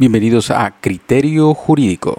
Bienvenidos 0.00 0.50
a 0.50 0.76
Criterio 0.80 1.52
Jurídico. 1.52 2.16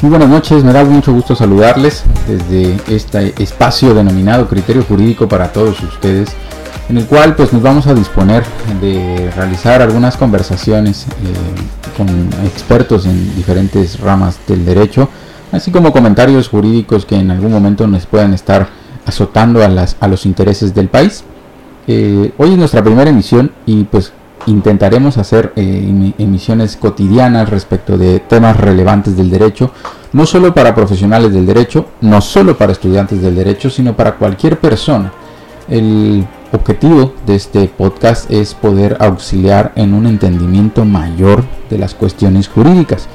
Muy 0.00 0.08
buenas 0.08 0.30
noches, 0.30 0.64
me 0.64 0.72
da 0.72 0.82
mucho 0.84 1.12
gusto 1.12 1.36
saludarles 1.36 2.02
desde 2.26 2.78
este 2.88 3.34
espacio 3.42 3.92
denominado 3.92 4.48
Criterio 4.48 4.84
Jurídico 4.84 5.28
para 5.28 5.52
todos 5.52 5.82
ustedes, 5.82 6.34
en 6.88 6.98
el 6.98 7.06
cual 7.06 7.34
pues 7.34 7.52
nos 7.52 7.62
vamos 7.62 7.86
a 7.86 7.94
disponer 7.94 8.44
de 8.80 9.30
realizar 9.34 9.80
algunas 9.80 10.16
conversaciones 10.16 11.06
eh, 11.06 11.96
con 11.96 12.08
expertos 12.44 13.06
en 13.06 13.34
diferentes 13.34 14.00
ramas 14.00 14.38
del 14.46 14.64
derecho, 14.64 15.08
así 15.52 15.70
como 15.70 15.92
comentarios 15.92 16.48
jurídicos 16.48 17.06
que 17.06 17.16
en 17.16 17.30
algún 17.30 17.52
momento 17.52 17.86
nos 17.86 18.06
puedan 18.06 18.34
estar 18.34 18.68
azotando 19.06 19.64
a, 19.64 19.68
las, 19.68 19.96
a 20.00 20.08
los 20.08 20.26
intereses 20.26 20.74
del 20.74 20.88
país. 20.88 21.24
Eh, 21.86 22.32
hoy 22.38 22.52
es 22.52 22.58
nuestra 22.58 22.82
primera 22.82 23.10
emisión 23.10 23.52
y 23.66 23.84
pues 23.84 24.12
intentaremos 24.46 25.16
hacer 25.16 25.52
eh, 25.56 26.12
emisiones 26.18 26.76
cotidianas 26.76 27.48
respecto 27.48 27.96
de 27.96 28.20
temas 28.20 28.56
relevantes 28.58 29.16
del 29.16 29.30
derecho, 29.30 29.70
no 30.12 30.26
solo 30.26 30.52
para 30.54 30.74
profesionales 30.74 31.32
del 31.32 31.46
derecho, 31.46 31.86
no 32.02 32.20
solo 32.20 32.56
para 32.56 32.72
estudiantes 32.72 33.22
del 33.22 33.34
derecho, 33.34 33.70
sino 33.70 33.96
para 33.96 34.16
cualquier 34.16 34.58
persona. 34.58 35.12
El 35.68 36.26
objetivo 36.54 37.14
de 37.26 37.34
este 37.34 37.66
podcast 37.68 38.30
es 38.30 38.54
poder 38.54 38.96
auxiliar 39.00 39.72
en 39.76 39.94
un 39.94 40.06
entendimiento 40.06 40.84
mayor 40.84 41.44
de 41.70 41.78
las 41.78 41.94
cuestiones 41.94 42.48
jurídicas. 42.48 43.08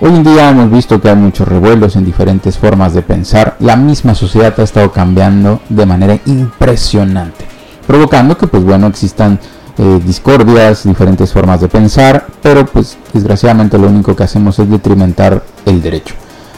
Hoy 0.00 0.10
en 0.10 0.24
día 0.24 0.50
hemos 0.50 0.70
visto 0.70 1.00
que 1.00 1.08
hay 1.08 1.16
muchos 1.16 1.46
revuelos 1.46 1.96
en 1.96 2.04
diferentes 2.04 2.58
formas 2.58 2.92
de 2.92 3.02
pensar. 3.02 3.56
La 3.60 3.76
misma 3.76 4.14
sociedad 4.14 4.54
ha 4.58 4.62
estado 4.62 4.90
cambiando 4.92 5.60
de 5.68 5.86
manera 5.86 6.18
impresionante, 6.26 7.44
provocando 7.86 8.36
que 8.36 8.46
pues 8.46 8.64
bueno 8.64 8.88
existan 8.88 9.38
eh, 9.78 10.00
discordias, 10.04 10.84
diferentes 10.84 11.32
formas 11.32 11.60
de 11.60 11.68
pensar, 11.68 12.26
pero 12.42 12.66
pues 12.66 12.98
desgraciadamente 13.12 13.78
lo 13.78 13.88
único 13.88 14.14
que 14.14 14.24
hacemos 14.24 14.58
es 14.58 14.68
detrimentar 14.68 15.42
el 15.64 15.80
derecho. 15.80 16.14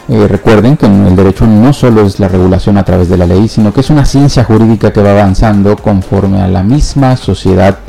Eh, 0.07 0.27
recuerden 0.27 0.77
que 0.77 0.85
el 0.85 1.15
derecho 1.15 1.47
no 1.47 1.73
solo 1.73 2.05
es 2.05 2.19
la 2.19 2.27
regulación 2.27 2.77
a 2.77 2.83
través 2.83 3.09
de 3.09 3.17
la 3.17 3.25
ley, 3.25 3.47
sino 3.47 3.73
que 3.73 3.79
es 3.81 3.89
una 3.89 4.05
ciencia 4.05 4.43
jurídica 4.43 4.93
que 4.93 5.01
va 5.01 5.11
avanzando 5.11 5.75
conforme 5.75 6.41
a 6.41 6.47
la 6.47 6.61
misma 6.61 7.17
sociedad 7.17 7.79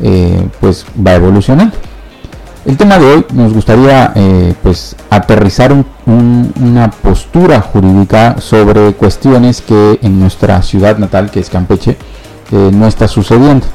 eh, 0.00 0.48
pues 0.60 0.86
va 1.06 1.14
evolucionando. 1.14 1.76
El 2.64 2.76
tema 2.76 2.98
de 2.98 3.06
hoy 3.06 3.26
nos 3.32 3.52
gustaría 3.52 4.12
pues 4.60 4.96
aterrizar 5.08 5.72
una 6.04 6.90
postura 6.90 7.60
jurídica 7.60 8.40
sobre 8.40 8.92
cuestiones 8.94 9.60
que 9.60 10.00
en 10.02 10.18
nuestra 10.18 10.60
ciudad 10.62 10.98
natal, 10.98 11.30
que 11.30 11.38
es 11.38 11.48
Campeche, 11.48 11.96
no 12.50 12.88
está 12.88 13.06
sucediendo. 13.06 13.66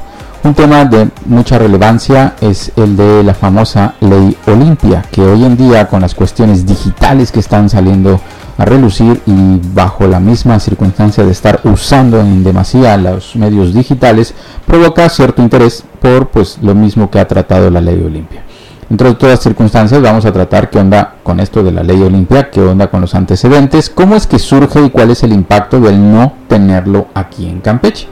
Un 0.44 0.54
tema 0.54 0.84
de 0.84 1.08
mucha 1.26 1.56
relevancia 1.56 2.34
es 2.40 2.72
el 2.74 2.96
de 2.96 3.22
la 3.22 3.32
famosa 3.32 3.94
ley 4.00 4.36
Olimpia, 4.48 5.04
que 5.12 5.20
hoy 5.20 5.44
en 5.44 5.56
día 5.56 5.86
con 5.86 6.00
las 6.00 6.16
cuestiones 6.16 6.66
digitales 6.66 7.30
que 7.30 7.38
están 7.38 7.70
saliendo 7.70 8.20
a 8.58 8.64
relucir 8.64 9.22
y 9.24 9.60
bajo 9.72 10.08
la 10.08 10.18
misma 10.18 10.58
circunstancia 10.58 11.24
de 11.24 11.30
estar 11.30 11.60
usando 11.62 12.18
en 12.18 12.42
demasía 12.42 12.96
los 12.96 13.36
medios 13.36 13.72
digitales, 13.72 14.34
provoca 14.66 15.08
cierto 15.10 15.42
interés 15.42 15.84
por 16.00 16.30
pues 16.30 16.58
lo 16.60 16.74
mismo 16.74 17.08
que 17.08 17.20
ha 17.20 17.28
tratado 17.28 17.70
la 17.70 17.80
ley 17.80 18.02
Olimpia. 18.04 18.42
Entre 18.90 19.14
todas 19.14 19.38
circunstancias 19.38 20.02
vamos 20.02 20.24
a 20.24 20.32
tratar 20.32 20.70
qué 20.70 20.80
onda 20.80 21.18
con 21.22 21.38
esto 21.38 21.62
de 21.62 21.70
la 21.70 21.84
ley 21.84 22.02
Olimpia, 22.02 22.50
qué 22.50 22.60
onda 22.60 22.90
con 22.90 23.00
los 23.00 23.14
antecedentes, 23.14 23.90
cómo 23.90 24.16
es 24.16 24.26
que 24.26 24.40
surge 24.40 24.84
y 24.84 24.90
cuál 24.90 25.12
es 25.12 25.22
el 25.22 25.32
impacto 25.32 25.78
del 25.78 26.00
no 26.12 26.32
tenerlo 26.48 27.06
aquí 27.14 27.46
en 27.46 27.60
Campeche 27.60 28.08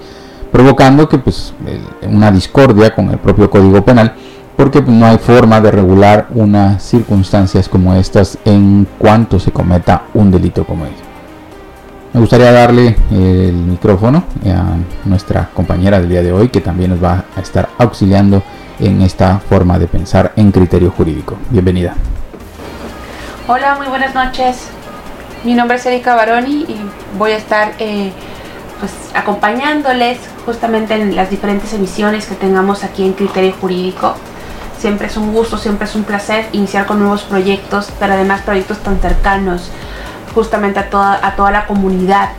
provocando 0.51 1.09
que 1.09 1.19
pues 1.19 1.55
una 2.03 2.31
discordia 2.31 2.95
con 2.95 3.11
el 3.11 3.19
propio 3.19 3.51
Código 3.51 3.85
Penal 3.85 4.15
porque 4.57 4.83
pues, 4.83 4.95
no 4.95 5.07
hay 5.07 5.19
forma 5.19 5.61
de 5.61 5.71
regular 5.71 6.27
unas 6.35 6.83
circunstancias 6.83 7.69
como 7.69 7.95
estas 7.95 8.37
en 8.45 8.87
cuanto 8.99 9.39
se 9.39 9.53
cometa 9.53 10.03
un 10.13 10.31
delito 10.31 10.67
como 10.67 10.85
ello. 10.85 10.97
Me 12.13 12.21
gustaría 12.21 12.51
darle 12.53 12.97
el 13.11 13.55
micrófono 13.55 14.25
a 14.45 14.77
nuestra 15.09 15.49
compañera 15.55 16.01
del 16.01 16.09
día 16.09 16.23
de 16.23 16.33
hoy 16.33 16.49
que 16.49 16.61
también 16.61 16.91
nos 16.91 17.03
va 17.03 17.25
a 17.37 17.41
estar 17.41 17.69
auxiliando 17.79 18.43
en 18.81 19.01
esta 19.03 19.39
forma 19.39 19.79
de 19.79 19.87
pensar 19.87 20.33
en 20.37 20.51
criterio 20.51 20.91
jurídico. 20.91 21.37
Bienvenida. 21.51 21.95
Hola, 23.47 23.77
muy 23.77 23.87
buenas 23.87 24.15
noches. 24.15 24.69
Mi 25.45 25.55
nombre 25.55 25.77
es 25.79 25.87
Erika 25.87 26.15
Baroni 26.15 26.67
y 26.69 26.77
voy 27.17 27.31
a 27.31 27.37
estar 27.37 27.73
eh, 27.79 28.13
pues 28.81 28.93
acompañándoles 29.15 30.19
justamente 30.45 30.95
en 30.95 31.15
las 31.15 31.31
diferentes 31.31 31.73
emisiones 31.73 32.27
que 32.27 32.35
tengamos 32.35 32.83
aquí 32.83 33.05
en 33.05 33.13
Criterio 33.13 33.55
Jurídico. 33.61 34.15
Siempre 34.79 35.07
es 35.07 35.17
un 35.17 35.33
gusto, 35.33 35.59
siempre 35.59 35.87
es 35.87 35.95
un 35.95 36.05
placer 36.05 36.47
iniciar 36.53 36.87
con 36.87 36.99
nuevos 36.99 37.23
proyectos, 37.23 37.93
pero 38.01 38.15
además 38.15 38.41
proyectos 38.41 38.79
tan 38.79 38.99
cercanos 38.99 39.71
justamente 40.35 40.79
a 40.79 40.89
toda, 40.89 41.21
a 41.23 41.37
toda 41.37 41.51
la 41.51 41.67
comunidad 41.67 42.31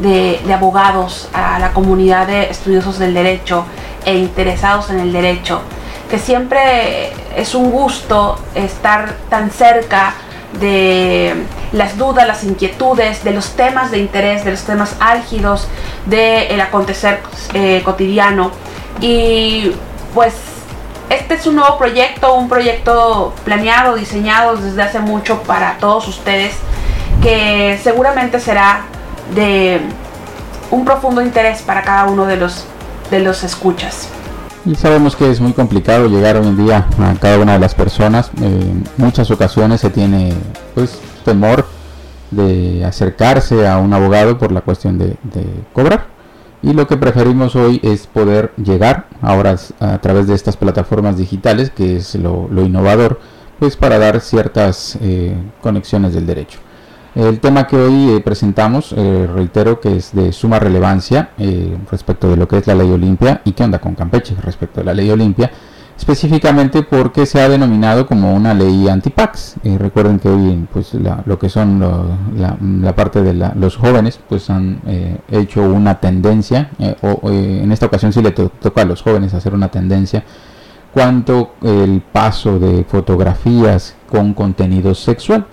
de, 0.00 0.40
de 0.46 0.54
abogados, 0.54 1.28
a 1.34 1.58
la 1.58 1.72
comunidad 1.72 2.28
de 2.28 2.50
estudiosos 2.50 2.98
del 2.98 3.14
derecho 3.14 3.64
e 4.04 4.16
interesados 4.16 4.90
en 4.90 5.00
el 5.00 5.12
derecho, 5.12 5.60
que 6.08 6.18
siempre 6.18 7.12
es 7.36 7.54
un 7.54 7.70
gusto 7.70 8.38
estar 8.54 9.14
tan 9.28 9.50
cerca 9.50 10.14
de 10.60 11.34
las 11.72 11.98
dudas, 11.98 12.26
las 12.26 12.44
inquietudes, 12.44 13.24
de 13.24 13.32
los 13.32 13.50
temas 13.50 13.90
de 13.90 13.98
interés, 13.98 14.44
de 14.44 14.52
los 14.52 14.62
temas 14.62 14.96
álgidos 15.00 15.68
del 16.06 16.60
acontecer 16.60 17.20
eh, 17.54 17.82
cotidiano. 17.84 18.50
Y 19.00 19.72
pues 20.14 20.34
este 21.10 21.34
es 21.34 21.46
un 21.46 21.56
nuevo 21.56 21.78
proyecto, 21.78 22.34
un 22.34 22.48
proyecto 22.48 23.32
planeado, 23.44 23.94
diseñado 23.96 24.56
desde 24.56 24.82
hace 24.82 25.00
mucho 25.00 25.42
para 25.42 25.78
todos 25.78 26.08
ustedes, 26.08 26.54
que 27.22 27.78
seguramente 27.82 28.40
será 28.40 28.82
de 29.34 29.80
un 30.70 30.84
profundo 30.84 31.22
interés 31.22 31.62
para 31.62 31.82
cada 31.82 32.04
uno 32.04 32.26
de 32.26 32.36
los, 32.36 32.64
de 33.10 33.20
los 33.20 33.42
escuchas. 33.42 34.08
Y 34.64 34.74
sabemos 34.74 35.16
que 35.16 35.30
es 35.30 35.40
muy 35.40 35.52
complicado 35.52 36.08
llegar 36.08 36.36
hoy 36.36 36.46
en 36.46 36.56
día 36.56 36.86
a 37.00 37.14
cada 37.18 37.38
una 37.38 37.54
de 37.54 37.58
las 37.58 37.74
personas. 37.74 38.30
En 38.42 38.86
muchas 38.98 39.30
ocasiones 39.30 39.80
se 39.80 39.88
tiene 39.88 40.34
pues 40.74 40.98
temor 41.24 41.66
de 42.30 42.84
acercarse 42.84 43.66
a 43.66 43.78
un 43.78 43.92
abogado 43.92 44.38
por 44.38 44.52
la 44.52 44.60
cuestión 44.60 44.98
de, 44.98 45.16
cobrar. 45.72 46.06
Y 46.60 46.72
lo 46.72 46.88
que 46.88 46.96
preferimos 46.96 47.54
hoy 47.54 47.80
es 47.84 48.06
poder 48.06 48.52
llegar 48.56 49.06
ahora 49.22 49.56
a 49.78 49.98
través 49.98 50.26
de 50.26 50.34
estas 50.34 50.56
plataformas 50.56 51.16
digitales, 51.16 51.70
que 51.70 51.96
es 51.96 52.16
lo, 52.16 52.48
innovador, 52.50 53.20
pues 53.58 53.76
para 53.76 53.98
dar 53.98 54.20
ciertas 54.20 54.98
eh, 55.00 55.34
conexiones 55.60 56.14
del 56.14 56.26
derecho. 56.26 56.58
El 57.14 57.40
tema 57.40 57.66
que 57.66 57.76
hoy 57.76 58.10
eh, 58.10 58.20
presentamos, 58.20 58.92
eh, 58.96 59.28
reitero 59.32 59.80
que 59.80 59.96
es 59.96 60.14
de 60.14 60.32
suma 60.32 60.58
relevancia 60.58 61.30
respecto 61.90 62.28
de 62.28 62.36
lo 62.36 62.46
que 62.46 62.58
es 62.58 62.66
la 62.66 62.74
ley 62.74 62.90
Olimpia 62.90 63.40
y 63.44 63.52
qué 63.52 63.64
onda 63.64 63.80
con 63.80 63.94
Campeche 63.94 64.36
respecto 64.40 64.80
a 64.80 64.84
la 64.84 64.94
ley 64.94 65.10
Olimpia, 65.10 65.50
específicamente 65.98 66.82
porque 66.82 67.26
se 67.26 67.40
ha 67.40 67.48
denominado 67.48 68.06
como 68.06 68.32
una 68.32 68.54
ley 68.54 68.88
antipax. 68.88 69.56
recuerden 69.78 70.18
que 70.18 70.28
hoy 70.28 70.66
pues, 70.72 70.94
lo 70.94 71.38
que 71.38 71.50
son 71.50 71.80
la, 72.36 72.96
parte 72.96 73.20
de 73.22 73.34
los 73.56 73.76
jóvenes 73.76 74.18
pues 74.28 74.48
han 74.48 74.80
hecho 75.30 75.62
una 75.62 76.00
tendencia, 76.00 76.70
o, 77.02 77.30
en 77.30 77.70
esta 77.72 77.86
ocasión 77.86 78.12
sí 78.12 78.22
le 78.22 78.30
toca 78.30 78.82
a 78.82 78.84
los 78.84 79.02
jóvenes 79.02 79.34
hacer 79.34 79.52
una 79.52 79.68
tendencia 79.68 80.24
cuanto 80.92 81.54
el 81.62 82.00
paso 82.00 82.58
de 82.58 82.84
fotografías 82.84 83.94
con 84.10 84.34
contenido 84.34 84.94
sexual. 84.94 85.46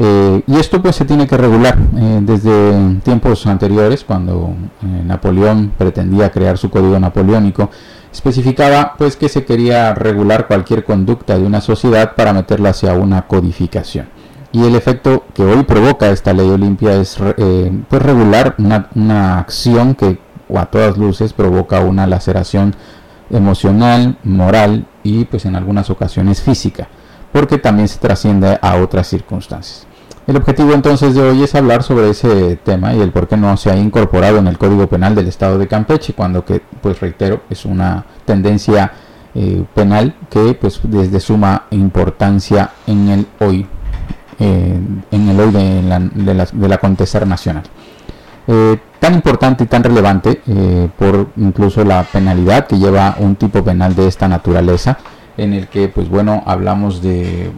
Eh, 0.00 0.42
y 0.46 0.56
esto 0.56 0.80
pues 0.80 0.94
se 0.94 1.04
tiene 1.04 1.26
que 1.26 1.36
regular 1.36 1.76
eh, 1.96 2.20
desde 2.22 3.00
tiempos 3.02 3.44
anteriores 3.48 4.04
cuando 4.04 4.54
eh, 4.80 5.02
Napoleón 5.04 5.72
pretendía 5.76 6.30
crear 6.30 6.56
su 6.56 6.70
código 6.70 7.00
napoleónico 7.00 7.68
especificaba 8.12 8.94
pues 8.96 9.16
que 9.16 9.28
se 9.28 9.44
quería 9.44 9.94
regular 9.94 10.46
cualquier 10.46 10.84
conducta 10.84 11.38
de 11.38 11.44
una 11.44 11.60
sociedad 11.60 12.14
para 12.14 12.32
meterla 12.32 12.70
hacia 12.70 12.94
una 12.94 13.26
codificación 13.26 14.08
y 14.52 14.64
el 14.64 14.74
efecto 14.74 15.24
que 15.34 15.42
hoy 15.42 15.64
provoca 15.64 16.10
esta 16.10 16.32
ley 16.32 16.48
Olimpia 16.48 16.94
es 16.96 17.16
pues 17.16 18.02
regular 18.02 18.54
una, 18.58 18.88
una 18.94 19.38
acción 19.40 19.94
que 19.94 20.18
a 20.54 20.66
todas 20.66 20.96
luces 20.96 21.32
provoca 21.32 21.80
una 21.80 22.06
laceración 22.06 22.74
emocional, 23.30 24.16
moral 24.24 24.86
y 25.02 25.26
pues 25.26 25.44
en 25.44 25.56
algunas 25.56 25.90
ocasiones 25.90 26.40
física 26.40 26.88
porque 27.32 27.58
también 27.58 27.88
se 27.88 27.98
trasciende 27.98 28.58
a 28.60 28.76
otras 28.76 29.06
circunstancias. 29.06 29.87
El 30.28 30.36
objetivo 30.36 30.74
entonces 30.74 31.14
de 31.14 31.22
hoy 31.22 31.42
es 31.42 31.54
hablar 31.54 31.82
sobre 31.82 32.10
ese 32.10 32.56
tema 32.56 32.92
y 32.92 33.00
el 33.00 33.12
por 33.12 33.28
qué 33.28 33.38
no 33.38 33.56
se 33.56 33.70
ha 33.70 33.76
incorporado 33.78 34.36
en 34.36 34.46
el 34.46 34.58
Código 34.58 34.86
Penal 34.86 35.14
del 35.14 35.26
Estado 35.26 35.58
de 35.58 35.66
Campeche, 35.66 36.12
cuando 36.12 36.44
que, 36.44 36.60
pues 36.82 37.00
reitero, 37.00 37.40
es 37.48 37.64
una 37.64 38.04
tendencia 38.26 38.92
eh, 39.34 39.64
penal 39.74 40.14
que 40.28 40.52
pues 40.52 40.80
desde 40.82 41.18
suma 41.18 41.64
importancia 41.70 42.72
en 42.86 43.08
el 43.08 43.26
hoy, 43.40 43.66
eh, 44.38 44.78
en 45.10 45.28
el 45.30 45.40
hoy 45.40 45.50
de 45.50 45.82
la, 45.82 45.98
de 45.98 46.46
del 46.52 46.72
acontecer 46.74 47.26
nacional. 47.26 47.62
Eh, 48.48 48.78
tan 49.00 49.14
importante 49.14 49.64
y 49.64 49.66
tan 49.66 49.82
relevante 49.82 50.42
por 50.98 51.28
incluso 51.38 51.82
la 51.84 52.02
penalidad 52.02 52.66
que 52.66 52.78
lleva 52.78 53.16
un 53.18 53.36
tipo 53.36 53.64
penal 53.64 53.94
de 53.94 54.06
esta 54.06 54.28
naturaleza 54.28 54.98
en 55.38 55.54
el 55.54 55.68
que 55.68 55.88
pues 55.88 56.08
bueno 56.08 56.42
hablamos 56.44 57.00
de 57.00 57.50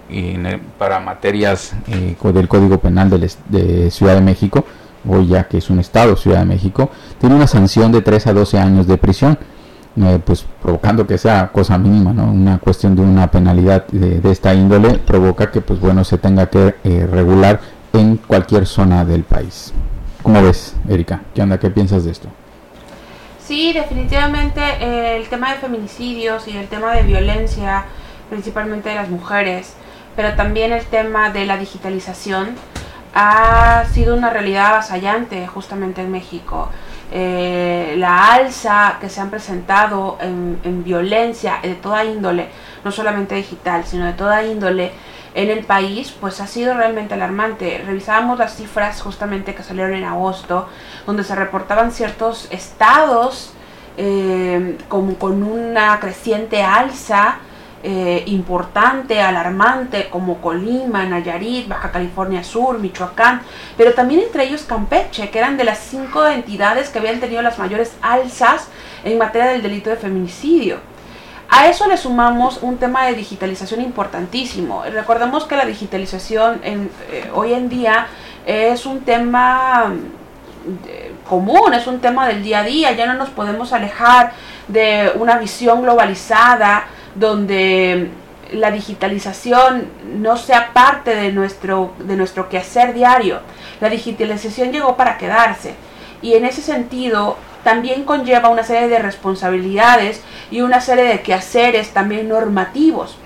para 0.79 1.01
materias 1.01 1.73
del 1.89 2.49
Código 2.49 2.79
Penal 2.79 3.11
de, 3.11 3.31
de 3.49 3.91
Ciudad 3.91 4.15
de 4.15 4.21
México 4.21 4.65
hoy 5.09 5.27
ya 5.27 5.49
que 5.49 5.59
es 5.59 5.69
un 5.71 5.81
estado 5.81 6.15
Ciudad 6.17 6.41
de 6.41 6.45
México 6.45 6.91
tiene 7.19 7.35
una 7.35 7.49
sanción 7.49 7.91
de 7.91 8.03
3 8.03 8.29
a 8.29 8.33
12 8.33 8.59
años 8.59 8.87
de 8.87 8.97
prisión 8.97 9.39
eh, 9.97 10.21
pues 10.25 10.47
provocando 10.63 11.05
que 11.05 11.19
sea 11.19 11.51
cosa 11.53 11.77
mínima, 11.77 12.13
¿no? 12.13 12.31
Una 12.31 12.59
cuestión 12.59 12.95
de 12.95 13.03
una 13.03 13.29
penalidad 13.29 13.87
de, 13.89 14.21
esta 14.31 14.55
índole 14.55 14.99
provoca 14.99 15.51
que, 15.51 15.61
pues 15.61 15.81
bueno, 15.81 16.05
se 16.05 16.17
tenga 16.17 16.47
que 16.47 16.77
eh, 16.85 17.09
regular 17.11 17.61
en 17.93 18.17
cualquier 18.17 18.67
zona 18.67 19.05
del 19.05 19.25
país. 19.25 19.73
¿Cómo 20.23 20.43
ves, 20.43 20.77
Erika? 20.89 21.23
¿Qué 21.35 21.43
onda? 21.43 21.59
¿Qué 21.59 21.71
piensas 21.71 22.05
de 22.05 22.13
esto? 22.13 22.29
Sí, 23.51 23.73
definitivamente 23.73 24.61
eh, 24.61 25.17
el 25.17 25.29
tema 25.29 25.53
de 25.53 25.59
feminicidios 25.59 26.47
y 26.47 26.57
el 26.57 26.69
tema 26.69 26.93
de 26.93 27.03
violencia, 27.03 27.85
principalmente 28.29 28.91
de 28.91 28.95
las 28.95 29.09
mujeres, 29.09 29.75
pero 30.15 30.37
también 30.37 30.71
el 30.71 30.87
tema 30.87 31.31
de 31.31 31.47
la 31.47 31.57
digitalización, 31.57 32.55
ha 33.13 33.87
sido 33.93 34.15
una 34.15 34.31
realidad 34.31 34.67
avasallante 34.67 35.49
justamente 35.49 36.01
en 36.01 36.13
México. 36.13 36.69
Eh, 37.11 37.97
la 37.99 38.35
alza 38.35 38.99
que 39.01 39.09
se 39.09 39.21
han 39.21 39.31
presentado 39.31 40.17
en, 40.21 40.85
violencia 40.85 41.59
de 41.61 41.75
toda 41.75 42.05
índole, 42.05 42.51
no 42.85 42.93
solamente 42.93 43.35
digital, 43.35 43.85
sino 43.85 44.07
de 44.07 44.13
toda 44.13 44.45
índole 44.45 44.93
en 45.35 45.51
el 45.51 45.65
país, 45.65 46.15
pues 46.21 46.41
ha 46.41 46.47
sido 46.47 46.75
realmente 46.75 47.15
alarmante. 47.15 47.83
Revisábamos 47.87 48.39
las 48.39 48.57
cifras 48.57 49.01
justamente 49.01 49.55
que 49.55 49.63
salieron 49.63 49.95
en 49.95 50.05
agosto, 50.05 50.69
donde 51.07 51.25
se 51.25 51.35
reportaban 51.35 51.93
ciertos 51.93 52.49
estados 52.51 53.53
eh, 53.97 54.79
como 54.89 55.15
con 55.15 55.43
una 55.43 55.99
creciente 56.01 56.63
alza 56.63 57.39
eh, 57.83 58.25
importante, 58.27 59.23
alarmante, 59.23 60.09
como 60.11 60.41
Colima, 60.41 61.05
Nayarit, 61.07 61.67
Baja 61.67 61.91
California 61.91 62.45
Sur, 62.45 62.79
Michoacán, 62.79 63.41
pero 63.77 63.95
también 63.95 64.21
entre 64.21 64.45
ellos 64.45 64.63
Campeche, 64.63 65.31
que 65.31 65.39
eran 65.39 65.57
de 65.57 65.65
las 65.65 65.79
cinco 65.79 66.27
entidades 66.27 66.91
que 66.91 66.99
habían 66.99 67.21
tenido 67.21 67.41
las 67.41 67.59
mayores 67.59 67.97
alzas 68.03 68.69
en 69.03 69.17
materia 69.17 69.53
del 69.53 69.63
delito 69.63 69.89
de 69.89 69.97
feminicidio. 69.97 70.90
A 71.53 71.69
eso 71.69 71.89
le 71.89 71.97
sumamos 71.97 72.61
un 72.63 72.79
tema 72.79 73.07
de 73.07 73.15
digitalización 73.15 73.81
importantísimo. 73.81 74.85
Recordemos 74.85 75.45
que 75.45 75.57
la 75.57 75.65
digitalización 75.65 76.61
eh, 76.63 76.89
hoy 77.35 77.55
en 77.55 77.69
día 77.69 78.07
es 78.47 78.87
un 78.87 79.01
tema 79.01 79.93
eh, 80.87 81.13
común, 81.29 81.75
es 81.75 81.89
un 81.89 82.01
tema 82.01 82.29
del 82.29 82.45
día 82.45 82.61
a 82.61 82.63
día, 82.63 82.93
ya 82.93 83.07
no 83.07 83.15
nos 83.15 83.31
podemos 83.31 83.73
alejar 83.73 84.33
de 84.69 85.11
una 85.17 85.39
visión 85.39 85.83
globalizada, 85.83 86.85
donde 87.17 88.11
la 88.53 88.71
digitalización 88.71 89.87
no 90.05 90.37
sea 90.37 90.73
parte 90.73 91.17
de 91.17 91.33
nuestro, 91.33 91.95
de 91.99 92.15
nuestro 92.15 92.49
quehacer 92.49 92.95
diario. 92.95 93.41
La 93.81 93.89
digitalización 93.89 94.71
llegó 94.71 94.97
para 94.97 95.19
quedarse 95.19 95.75
y 96.23 96.35
en 96.35 96.45
ese 96.45 96.63
sentido 96.63 97.37
también 97.63 98.05
conlleva 98.05 98.49
una 98.49 98.63
serie 98.63 98.89
de 98.89 98.99
responsabilidades 98.99 100.23
y 100.51 100.61
una 100.61 100.81
serie 100.81 101.05
de 101.05 101.23
quehaceres 101.23 101.93
también 101.93 102.29
normativos. 102.29 103.17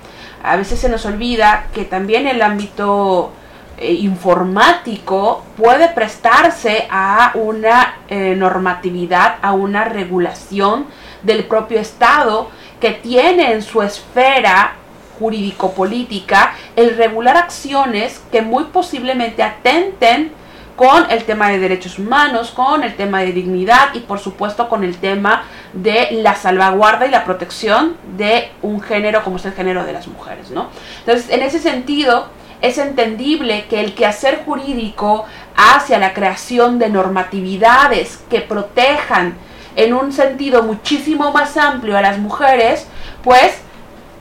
A 0.42 0.56
veces 0.56 0.78
se 0.78 0.88
nos 0.88 1.06
olvida 1.06 1.66
que 1.72 1.84
también 1.84 2.26
el 2.26 2.42
ámbito 2.42 3.32
eh, 3.78 3.92
informático 3.92 5.42
puede 5.56 5.88
prestarse 5.88 6.86
a 6.90 7.32
una 7.34 7.96
eh, 8.08 8.34
normatividad, 8.36 9.36
a 9.42 9.52
una 9.52 9.84
regulación 9.84 10.86
del 11.22 11.44
propio 11.44 11.80
Estado 11.80 12.50
que 12.80 12.90
tiene 12.90 13.52
en 13.52 13.62
su 13.62 13.82
esfera 13.82 14.74
jurídico-política 15.18 16.54
el 16.76 16.96
regular 16.96 17.36
acciones 17.36 18.20
que 18.30 18.42
muy 18.42 18.64
posiblemente 18.64 19.42
atenten 19.42 20.32
con 20.76 21.10
el 21.10 21.24
tema 21.24 21.50
de 21.50 21.58
derechos 21.58 21.98
humanos, 21.98 22.50
con 22.50 22.82
el 22.82 22.96
tema 22.96 23.20
de 23.20 23.32
dignidad 23.32 23.94
y 23.94 24.00
por 24.00 24.18
supuesto 24.18 24.68
con 24.68 24.82
el 24.82 24.96
tema 24.96 25.44
de 25.72 26.08
la 26.12 26.34
salvaguarda 26.34 27.06
y 27.06 27.10
la 27.10 27.24
protección 27.24 27.96
de 28.16 28.50
un 28.62 28.80
género 28.80 29.22
como 29.22 29.36
es 29.36 29.44
el 29.44 29.52
género 29.52 29.84
de 29.84 29.92
las 29.92 30.08
mujeres, 30.08 30.50
¿no? 30.50 30.68
Entonces, 31.00 31.30
en 31.30 31.42
ese 31.42 31.58
sentido, 31.58 32.28
es 32.60 32.78
entendible 32.78 33.66
que 33.68 33.80
el 33.80 33.94
quehacer 33.94 34.42
jurídico 34.44 35.26
hacia 35.56 35.98
la 35.98 36.14
creación 36.14 36.78
de 36.78 36.88
normatividades 36.88 38.24
que 38.30 38.40
protejan 38.40 39.34
en 39.76 39.92
un 39.92 40.12
sentido 40.12 40.62
muchísimo 40.62 41.30
más 41.32 41.56
amplio 41.56 41.96
a 41.96 42.00
las 42.00 42.18
mujeres, 42.18 42.86
pues 43.22 43.58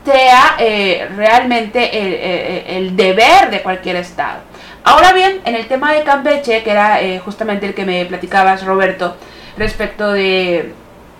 sea 0.04 0.56
eh, 0.58 1.08
realmente 1.16 2.76
el, 2.76 2.94
deber 2.94 3.50
de 3.50 3.62
cualquier 3.62 3.96
Estado. 3.96 4.40
Ahora 4.84 5.12
bien, 5.12 5.40
en 5.44 5.54
el 5.54 5.66
tema 5.66 5.92
de 5.92 6.04
Campeche, 6.04 6.62
que 6.62 6.70
era 6.70 7.00
eh, 7.02 7.18
justamente 7.18 7.66
el 7.66 7.74
que 7.74 7.84
me 7.84 8.04
platicabas, 8.04 8.64
Roberto, 8.64 9.16
respecto 9.56 10.12
de 10.12 10.72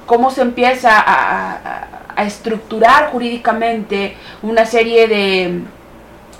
cómo 0.07 0.31
se 0.31 0.43
empieza 0.43 0.91
a, 0.97 1.89
estructurar 2.17 3.11
jurídicamente 3.11 4.17
una 4.43 4.67
serie 4.67 5.09
de 5.09 5.63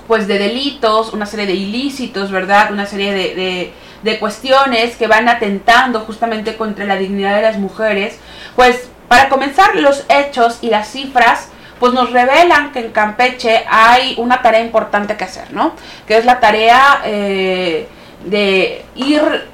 pues 0.07 0.25
de 0.25 0.39
delitos, 0.39 1.11
una 1.11 1.25
serie 1.25 1.47
de 1.47 1.53
ilícitos, 1.53 2.31
¿verdad? 2.31 2.71
Una 2.71 2.85
serie 2.85 3.11
de 3.11 3.73
de 4.05 4.19
cuestiones 4.19 4.95
que 4.97 5.07
van 5.07 5.27
atentando 5.27 6.01
justamente 6.01 6.55
contra 6.57 6.85
la 6.85 6.95
dignidad 6.95 7.35
de 7.35 7.41
las 7.41 7.57
mujeres, 7.57 8.19
pues 8.55 8.87
para 9.07 9.29
comenzar 9.29 9.75
los 9.75 10.05
hechos 10.09 10.59
y 10.61 10.69
las 10.69 10.91
cifras 10.91 11.49
pues 11.79 11.93
nos 11.93 12.11
revelan 12.11 12.71
que 12.71 12.79
en 12.79 12.91
Campeche 12.91 13.65
hay 13.69 14.15
una 14.17 14.41
tarea 14.41 14.61
importante 14.61 15.17
que 15.17 15.23
hacer, 15.23 15.51
¿no? 15.51 15.73
Que 16.07 16.17
es 16.17 16.25
la 16.25 16.39
tarea 16.39 17.01
eh, 17.03 17.87
de 18.25 18.85
ir 18.95 19.45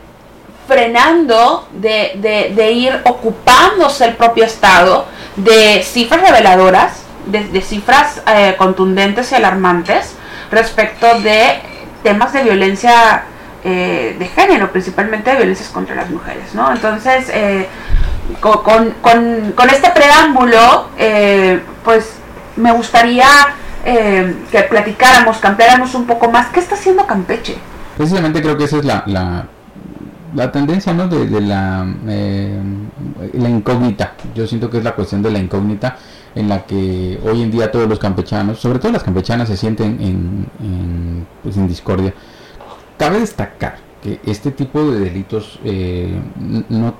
frenando, 0.67 1.67
de, 1.73 2.71
ir 2.73 3.01
ocupándose 3.05 4.05
el 4.05 4.15
propio 4.15 4.45
Estado 4.45 5.05
de 5.35 5.81
cifras 5.83 6.21
reveladoras, 6.21 7.03
de, 7.25 7.61
cifras 7.61 8.21
eh, 8.27 8.55
contundentes 8.57 9.31
y 9.31 9.35
alarmantes 9.35 10.15
respecto 10.49 11.19
de 11.19 11.59
temas 12.03 12.31
de 12.33 12.43
violencia 12.43 13.25
eh, 13.63 14.15
de 14.17 14.27
género, 14.27 14.71
principalmente 14.71 15.31
de 15.31 15.37
violencias 15.37 15.69
contra 15.69 15.95
las 15.95 16.09
mujeres, 16.09 16.53
¿no? 16.53 16.71
Entonces, 16.71 17.29
eh, 17.33 17.67
con, 18.39 18.91
con, 19.01 19.69
este 19.69 19.89
preámbulo, 19.91 20.87
pues 21.83 22.20
me 22.55 22.71
gustaría 22.71 23.27
que 23.83 24.61
platicáramos, 24.69 25.37
campeáramos 25.37 25.95
un 25.95 26.05
poco 26.05 26.29
más. 26.29 26.47
¿Qué 26.47 26.59
está 26.59 26.75
haciendo 26.75 27.07
Campeche? 27.07 27.55
Precisamente 27.97 28.41
creo 28.41 28.55
que 28.57 28.65
esa 28.65 28.77
es 28.77 28.85
la, 28.85 29.03
la, 30.35 30.51
tendencia, 30.51 30.93
¿no? 30.93 31.07
De, 31.07 31.41
la, 31.41 31.85
la 32.05 33.49
incógnita. 33.49 34.13
Yo 34.35 34.45
siento 34.45 34.69
que 34.69 34.77
es 34.77 34.83
la 34.83 34.93
cuestión 34.93 35.23
de 35.23 35.31
la 35.31 35.39
incógnita 35.39 35.97
en 36.35 36.47
la 36.47 36.65
que 36.65 37.19
hoy 37.23 37.41
en 37.41 37.51
día 37.51 37.71
todos 37.71 37.89
los 37.89 37.99
campechanos, 37.99 38.59
sobre 38.59 38.79
todo 38.79 38.91
las 38.91 39.03
campechanas, 39.03 39.47
se 39.47 39.57
sienten 39.57 39.97
en, 39.99 40.47
en, 40.59 41.27
pues 41.43 41.57
en 41.57 41.67
discordia 41.67 42.13
Cabe 43.01 43.19
destacar 43.19 43.77
que 44.03 44.19
este 44.27 44.51
tipo 44.51 44.91
de 44.91 44.99
delitos 44.99 45.59
eh, 45.63 46.21
no 46.69 46.93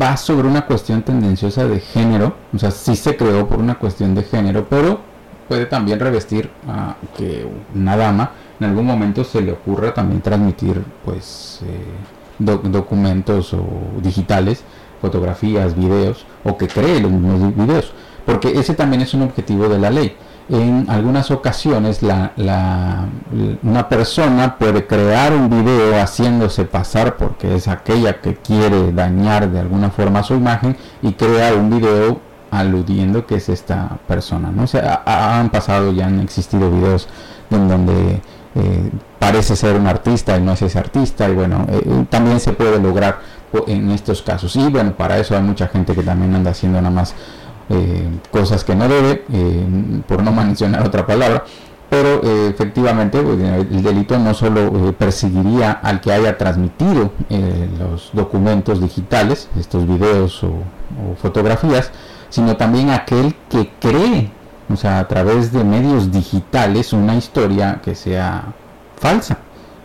va 0.00 0.16
sobre 0.16 0.48
una 0.48 0.66
cuestión 0.66 1.02
tendenciosa 1.02 1.66
de 1.66 1.80
género, 1.80 2.36
o 2.54 2.58
sea, 2.58 2.70
sí 2.70 2.96
se 2.96 3.16
creó 3.16 3.48
por 3.48 3.58
una 3.58 3.76
cuestión 3.76 4.14
de 4.14 4.22
género, 4.22 4.66
pero 4.68 5.00
puede 5.48 5.66
también 5.66 6.00
revestir 6.00 6.50
a 6.68 6.96
que 7.16 7.46
una 7.74 7.96
dama 7.96 8.32
en 8.58 8.66
algún 8.68 8.86
momento 8.86 9.24
se 9.24 9.40
le 9.42 9.52
ocurra 9.52 9.92
también 9.92 10.20
transmitir 10.20 10.82
pues 11.04 11.60
eh, 11.64 11.84
documentos 12.38 13.52
o 13.54 13.64
digitales, 14.02 14.62
fotografías, 15.00 15.76
videos, 15.76 16.24
o 16.44 16.56
que 16.56 16.68
cree 16.68 17.00
los 17.00 17.10
mismos 17.10 17.54
videos, 17.54 17.92
porque 18.24 18.58
ese 18.58 18.74
también 18.74 19.02
es 19.02 19.14
un 19.14 19.22
objetivo 19.22 19.68
de 19.68 19.78
la 19.78 19.90
ley 19.90 20.16
en 20.48 20.86
algunas 20.88 21.30
ocasiones 21.30 22.02
la, 22.02 22.32
la, 22.36 23.06
una 23.62 23.88
persona 23.88 24.56
puede 24.56 24.86
crear 24.86 25.32
un 25.32 25.50
video 25.50 26.00
haciéndose 26.00 26.64
pasar 26.64 27.16
porque 27.16 27.56
es 27.56 27.66
aquella 27.66 28.20
que 28.20 28.36
quiere 28.36 28.92
dañar 28.92 29.50
de 29.50 29.60
alguna 29.60 29.90
forma 29.90 30.22
su 30.22 30.34
imagen 30.34 30.76
y 31.02 31.12
crea 31.14 31.52
un 31.54 31.70
video 31.70 32.20
aludiendo 32.50 33.26
que 33.26 33.36
es 33.36 33.48
esta 33.48 33.98
persona, 34.06 34.50
¿no? 34.50 34.64
O 34.64 34.66
sea, 34.66 35.02
han 35.04 35.50
pasado, 35.50 35.92
ya 35.92 36.06
han 36.06 36.20
existido 36.20 36.70
videos 36.70 37.08
en 37.50 37.68
donde 37.68 38.20
eh, 38.54 38.90
parece 39.18 39.56
ser 39.56 39.76
un 39.76 39.86
artista 39.86 40.36
y 40.38 40.42
no 40.42 40.52
es 40.52 40.62
ese 40.62 40.78
artista 40.78 41.28
y 41.28 41.34
bueno, 41.34 41.66
eh, 41.68 42.06
también 42.08 42.38
se 42.38 42.52
puede 42.52 42.80
lograr 42.80 43.18
en 43.66 43.90
estos 43.90 44.22
casos. 44.22 44.54
Y 44.56 44.68
bueno, 44.68 44.92
para 44.92 45.18
eso 45.18 45.36
hay 45.36 45.42
mucha 45.42 45.68
gente 45.68 45.94
que 45.94 46.02
también 46.02 46.34
anda 46.34 46.50
haciendo 46.52 46.80
nada 46.80 46.94
más 46.94 47.14
eh, 47.68 48.08
cosas 48.30 48.64
que 48.64 48.74
no 48.74 48.88
debe, 48.88 49.24
por 50.06 50.22
no 50.22 50.32
mencionar 50.32 50.86
otra 50.86 51.06
palabra. 51.06 51.44
Pero 51.88 52.20
efectivamente 52.48 53.22
pues, 53.22 53.38
el 53.38 53.82
delito 53.82 54.18
no 54.18 54.34
solo 54.34 54.92
perseguiría 54.98 55.70
al 55.70 56.00
que 56.00 56.12
haya 56.12 56.36
transmitido 56.36 57.12
los 57.78 58.10
documentos 58.12 58.80
digitales, 58.80 59.48
estos 59.56 59.86
videos 59.86 60.42
o, 60.42 60.50
fotografías, 61.20 61.92
sino 62.28 62.56
también 62.56 62.90
aquel 62.90 63.34
que 63.48 63.70
cree, 63.80 64.30
o 64.68 64.76
sea, 64.76 64.98
a 64.98 65.08
través 65.08 65.52
de 65.52 65.62
medios 65.62 66.10
digitales, 66.10 66.92
una 66.92 67.14
historia 67.14 67.80
que 67.82 67.94
sea 67.94 68.52
falsa, 68.98 69.38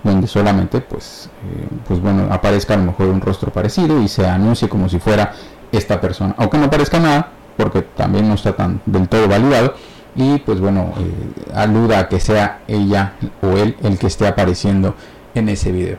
donde 0.03 0.27
solamente, 0.27 0.81
pues, 0.81 1.29
eh, 1.45 1.67
pues 1.87 2.01
bueno, 2.01 2.27
aparezca 2.31 2.73
a 2.73 2.77
lo 2.77 2.83
mejor 2.83 3.07
un 3.07 3.21
rostro 3.21 3.51
parecido 3.51 4.01
y 4.01 4.07
se 4.07 4.25
anuncie 4.25 4.67
como 4.67 4.89
si 4.89 4.99
fuera 4.99 5.33
esta 5.71 6.01
persona, 6.01 6.35
aunque 6.37 6.57
no 6.57 6.69
parezca 6.69 6.99
nada, 6.99 7.29
porque 7.57 7.81
también 7.81 8.27
no 8.27 8.35
está 8.35 8.55
tan 8.55 8.81
del 8.85 9.07
todo 9.07 9.27
validado, 9.27 9.73
y 10.15 10.39
pues 10.39 10.59
bueno, 10.59 10.93
eh, 10.97 11.53
aluda 11.55 11.99
a 11.99 12.09
que 12.09 12.19
sea 12.19 12.61
ella 12.67 13.13
o 13.41 13.57
él 13.57 13.77
el 13.83 13.97
que 13.97 14.07
esté 14.07 14.27
apareciendo 14.27 14.95
en 15.33 15.49
ese 15.49 15.71
video. 15.71 15.97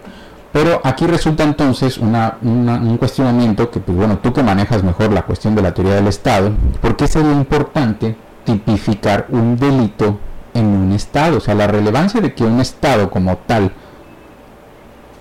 Pero 0.52 0.82
aquí 0.84 1.06
resulta 1.06 1.44
entonces 1.44 1.96
un 1.96 2.96
cuestionamiento 2.98 3.70
que, 3.70 3.80
pues 3.80 3.96
bueno, 3.96 4.18
tú 4.18 4.34
que 4.34 4.42
manejas 4.42 4.82
mejor 4.82 5.10
la 5.10 5.22
cuestión 5.22 5.54
de 5.54 5.62
la 5.62 5.72
teoría 5.72 5.94
del 5.94 6.08
Estado, 6.08 6.52
¿por 6.82 6.94
qué 6.94 7.08
sería 7.08 7.32
importante 7.32 8.16
tipificar 8.44 9.26
un 9.30 9.56
delito 9.56 10.18
en 10.52 10.66
un 10.66 10.92
Estado? 10.92 11.38
O 11.38 11.40
sea, 11.40 11.54
la 11.54 11.66
relevancia 11.66 12.20
de 12.20 12.34
que 12.34 12.44
un 12.44 12.60
Estado 12.60 13.08
como 13.08 13.38
tal 13.38 13.72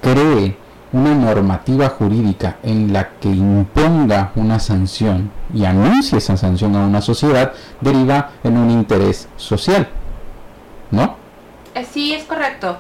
cree 0.02 0.58
una 0.94 1.14
normativa 1.14 1.90
jurídica 1.90 2.58
en 2.64 2.92
la 2.92 3.10
que 3.20 3.30
imponga 3.30 4.32
una 4.36 4.60
sanción 4.60 5.32
y 5.54 5.66
anuncie 5.66 6.18
esa 6.18 6.36
sanción 6.38 6.76
a 6.76 6.86
una 6.86 7.02
sociedad 7.02 7.54
deriva 7.80 8.32
en 8.44 8.58
un 8.58 8.70
interés 8.70 9.28
social, 9.38 9.88
¿no? 10.92 11.16
Eh, 11.74 11.86
sí, 11.90 12.14
es 12.14 12.24
correcto. 12.26 12.78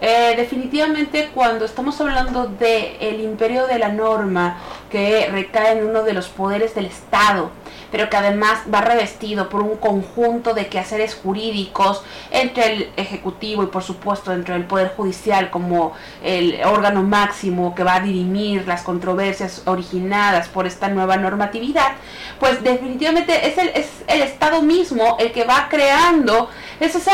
Eh, 0.00 0.34
definitivamente 0.36 1.30
cuando 1.32 1.64
estamos 1.64 2.00
hablando 2.00 2.46
del 2.46 2.96
el 2.98 3.20
imperio 3.20 3.68
de 3.68 3.78
la 3.78 3.88
norma 3.88 4.58
que 4.90 5.28
recae 5.30 5.78
en 5.78 5.86
uno 5.86 6.02
de 6.02 6.12
los 6.12 6.28
poderes 6.28 6.74
del 6.74 6.86
Estado, 6.86 7.50
pero 7.92 8.08
que 8.10 8.16
además 8.16 8.60
va 8.72 8.80
revestido 8.80 9.48
por 9.48 9.60
un 9.60 9.76
conjunto 9.76 10.54
de 10.54 10.66
quehaceres 10.66 11.14
jurídicos 11.14 12.02
entre 12.30 12.72
el 12.72 12.92
Ejecutivo 12.96 13.62
y 13.62 13.66
por 13.66 13.82
supuesto 13.82 14.32
entre 14.32 14.56
el 14.56 14.64
Poder 14.64 14.94
Judicial 14.96 15.50
como 15.50 15.92
el 16.24 16.58
órgano 16.64 17.02
máximo 17.02 17.74
que 17.74 17.84
va 17.84 17.96
a 17.96 18.00
dirimir 18.00 18.66
las 18.66 18.82
controversias 18.82 19.62
originadas 19.66 20.48
por 20.48 20.66
esta 20.66 20.88
nueva 20.88 21.18
normatividad, 21.18 21.92
pues 22.40 22.64
definitivamente 22.64 23.46
es 23.46 23.58
el, 23.58 23.68
es 23.68 23.88
el 24.06 24.22
Estado 24.22 24.62
mismo 24.62 25.16
el 25.20 25.30
que 25.30 25.44
va 25.44 25.68
creando 25.68 26.48
esas 26.80 27.04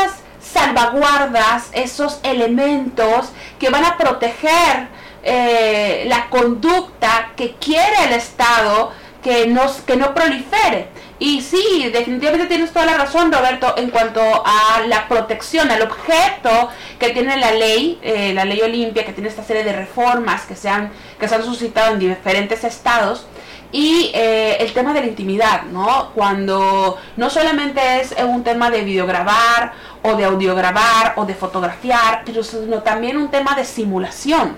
salvaguardas, 0.41 1.69
esos 1.73 2.21
elementos 2.23 3.31
que 3.59 3.69
van 3.69 3.83
a 3.83 3.97
proteger 3.97 4.87
eh, 5.21 6.05
la 6.07 6.29
conducta 6.29 7.31
que 7.35 7.55
quiere 7.55 8.05
el 8.05 8.13
Estado 8.13 8.93
que 9.23 9.47
no, 9.47 9.63
que 9.85 9.95
no 9.95 10.13
prolifere. 10.13 10.87
Y 11.19 11.41
sí, 11.41 11.89
definitivamente 11.91 12.47
tienes 12.47 12.71
toda 12.71 12.85
la 12.85 12.97
razón, 12.97 13.31
Roberto, 13.31 13.75
en 13.77 13.89
cuanto 13.89 14.21
a 14.21 14.81
la 14.87 15.07
protección, 15.09 15.69
al 15.69 15.81
objeto 15.81 16.69
que 16.97 17.09
tiene 17.09 17.35
la 17.35 17.51
ley, 17.51 17.99
eh, 18.01 18.33
la 18.33 18.45
ley 18.45 18.61
Olimpia, 18.61 19.05
que 19.05 19.11
tiene 19.11 19.27
esta 19.27 19.43
serie 19.43 19.65
de 19.65 19.73
reformas 19.73 20.43
que 20.43 20.55
se 20.55 20.69
han, 20.69 20.91
que 21.19 21.27
se 21.27 21.35
han 21.35 21.43
suscitado 21.43 21.93
en 21.93 21.99
diferentes 21.99 22.63
estados. 22.63 23.27
Y 23.71 24.11
eh, 24.15 24.57
el 24.61 24.71
tema 24.73 24.93
de 24.93 25.01
la 25.01 25.07
intimidad, 25.07 25.63
¿no? 25.63 26.11
Cuando 26.15 26.97
no 27.17 27.29
solamente 27.29 28.01
es 28.01 28.15
un 28.23 28.43
tema 28.43 28.71
de 28.71 28.81
videograbar 28.81 29.73
o 30.01 30.15
de 30.15 30.23
audiograbar 30.23 31.13
o 31.17 31.25
de 31.25 31.35
fotografiar, 31.35 32.23
sino 32.25 32.81
también 32.81 33.17
un 33.17 33.29
tema 33.29 33.55
de 33.55 33.65
simulación. 33.65 34.55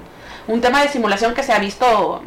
Un 0.48 0.62
tema 0.62 0.82
de 0.82 0.89
simulación 0.89 1.34
que 1.34 1.44
se 1.44 1.51
ha 1.51 1.60
visto 1.60 2.24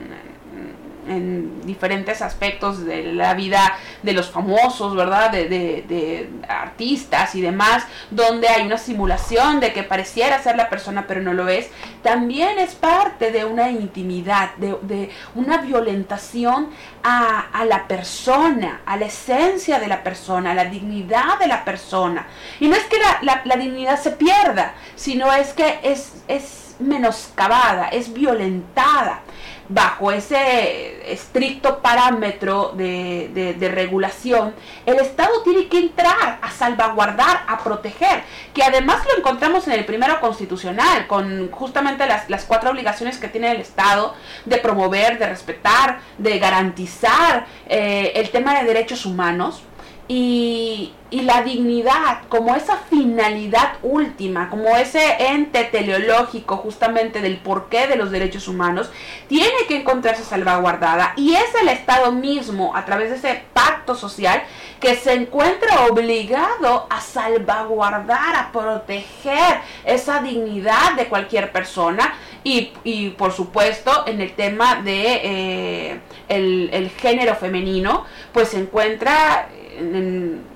en 1.09 1.67
diferentes 1.67 2.23
aspectos 2.23 2.85
de 2.85 3.13
la 3.13 3.35
vida 3.35 3.77
de 4.03 4.13
los 4.13 4.31
famosos, 4.31 4.95
¿verdad? 4.95 5.31
De, 5.31 5.49
de, 5.49 6.31
artistas 6.49 7.35
y 7.35 7.41
demás, 7.41 7.85
donde 8.11 8.49
hay 8.49 8.67
una 8.67 8.79
simulación 8.79 9.61
de 9.61 9.73
que 9.73 9.83
pareciera 9.83 10.43
ser 10.43 10.57
la 10.57 10.69
persona 10.69 11.07
pero 11.07 11.23
no 11.23 11.33
lo 11.33 11.49
es, 11.49 11.69
también 12.03 12.59
es 12.59 12.75
parte 12.75 13.31
de 13.31 13.45
una 13.45 13.71
intimidad, 13.71 14.55
de, 14.57 15.11
una 15.35 15.59
violentación 15.59 16.71
a, 17.03 17.41
a, 17.53 17.65
la 17.65 17.87
persona, 17.87 18.83
a 18.87 18.97
la 18.97 19.07
esencia 19.07 19.79
de 19.79 19.87
la 19.87 20.03
persona, 20.03 20.53
a 20.53 20.55
la 20.55 20.65
dignidad 20.67 21.39
de 21.39 21.47
la 21.47 21.65
persona. 21.65 22.27
Y 22.61 22.69
no 22.69 22.77
es 22.77 22.85
que 22.85 22.99
la, 23.23 23.43
la, 23.45 23.57
dignidad 23.57 24.01
se 24.01 24.11
pierda, 24.11 24.75
sino 24.97 25.33
es 25.33 25.53
que 25.53 25.81
es, 25.83 26.23
es 26.29 26.77
menoscabada, 26.79 27.89
es 27.89 28.13
violentada 28.13 29.23
bajo 29.69 30.13
ese 30.13 31.13
estricto 31.13 31.81
parámetro 31.81 32.73
de, 32.77 33.71
regulación, 33.75 34.55
el 34.87 34.99
Estado 34.99 35.43
tiene 35.43 35.69
que 35.69 35.79
entrar 35.79 36.39
a 36.41 36.51
salvaguardar, 36.51 37.45
a 37.47 37.59
proteger, 37.63 38.23
que 38.53 38.63
además 38.63 39.05
lo 39.07 39.19
encontramos 39.19 39.67
en 39.67 39.75
el 39.75 39.85
primero 39.85 40.21
constitucional, 40.21 41.07
con 41.07 41.51
justamente 41.51 42.07
las, 42.07 42.45
cuatro 42.45 42.71
obligaciones 42.71 43.19
que 43.19 43.29
tiene 43.29 43.53
el 43.53 43.61
Estado 43.61 44.15
de 44.45 44.59
promover, 44.59 45.19
de 45.19 45.27
respetar, 45.27 46.01
de 46.19 46.39
garantizar 46.39 47.47
eh, 47.67 48.13
el 48.17 48.31
tema 48.31 48.59
de 48.59 48.65
derechos 48.65 49.07
humanos 49.07 49.63
y, 50.09 50.93
la 51.11 51.43
dignidad 51.43 52.23
como 52.29 52.57
esa 52.57 52.77
finalidad 52.77 53.75
última, 53.83 54.51
como 54.51 54.77
ese 54.77 55.29
ente 55.29 55.63
teleológico 55.63 56.57
justamente 56.57 57.21
del 57.21 57.37
porqué 57.37 57.87
de 57.87 57.95
los 57.95 58.11
derechos 58.11 58.49
humanos, 58.49 58.91
tiene 59.29 59.55
que 59.69 59.77
encontrarse 59.77 60.25
salvaguardada. 60.25 61.13
Y 61.17 61.35
es 61.35 61.55
el 61.63 61.69
Estado 61.69 62.11
mismo 62.11 62.75
a 62.75 62.85
través 62.85 63.11
de 63.11 63.17
ese 63.17 63.45
pacto 63.53 63.95
social 63.95 64.43
que 64.81 64.97
se 64.97 65.13
encuentra 65.13 65.87
obligado 65.87 66.89
a 66.91 67.01
salvaguardar, 67.01 68.35
a 68.35 68.51
proteger 68.51 69.61
esa 69.85 70.21
dignidad 70.21 70.95
de 70.97 71.07
cualquier 71.07 71.53
persona. 71.53 72.15
Y, 72.43 73.11
por 73.17 73.33
supuesto 73.33 74.05
en 74.07 74.21
el 74.21 74.35
tema 74.35 74.83
de 74.83 75.21
eh, 75.25 76.01
el 76.29 76.91
género 76.91 77.35
femenino 77.37 78.05
pues 78.35 78.49
se 78.49 78.59
encuentra 78.59 79.49
en, 79.79 80.55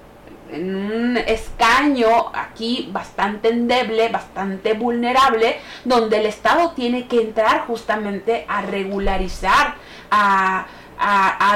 un 0.50 1.18
escaño 1.26 2.30
aquí 2.32 2.88
bastante 2.90 3.48
endeble, 3.48 4.08
bastante 4.08 4.72
vulnerable, 4.72 5.58
donde 5.84 6.20
el 6.20 6.26
Estado 6.26 6.70
tiene 6.70 7.06
que 7.06 7.20
entrar 7.20 7.66
justamente 7.66 8.46
a 8.48 8.62
regularizar, 8.62 9.74
a, 10.10 10.66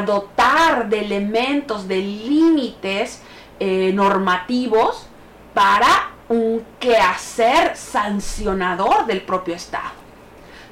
dotar 0.04 0.90
de 0.90 1.00
elementos, 1.00 1.88
de 1.88 1.98
límites 1.98 3.22
eh, 3.58 3.92
normativos 3.94 5.06
para 5.54 6.10
un 6.28 6.62
quehacer 6.78 7.74
sancionador 7.74 9.06
del 9.06 9.22
propio 9.22 9.54
Estado. 9.54 10.01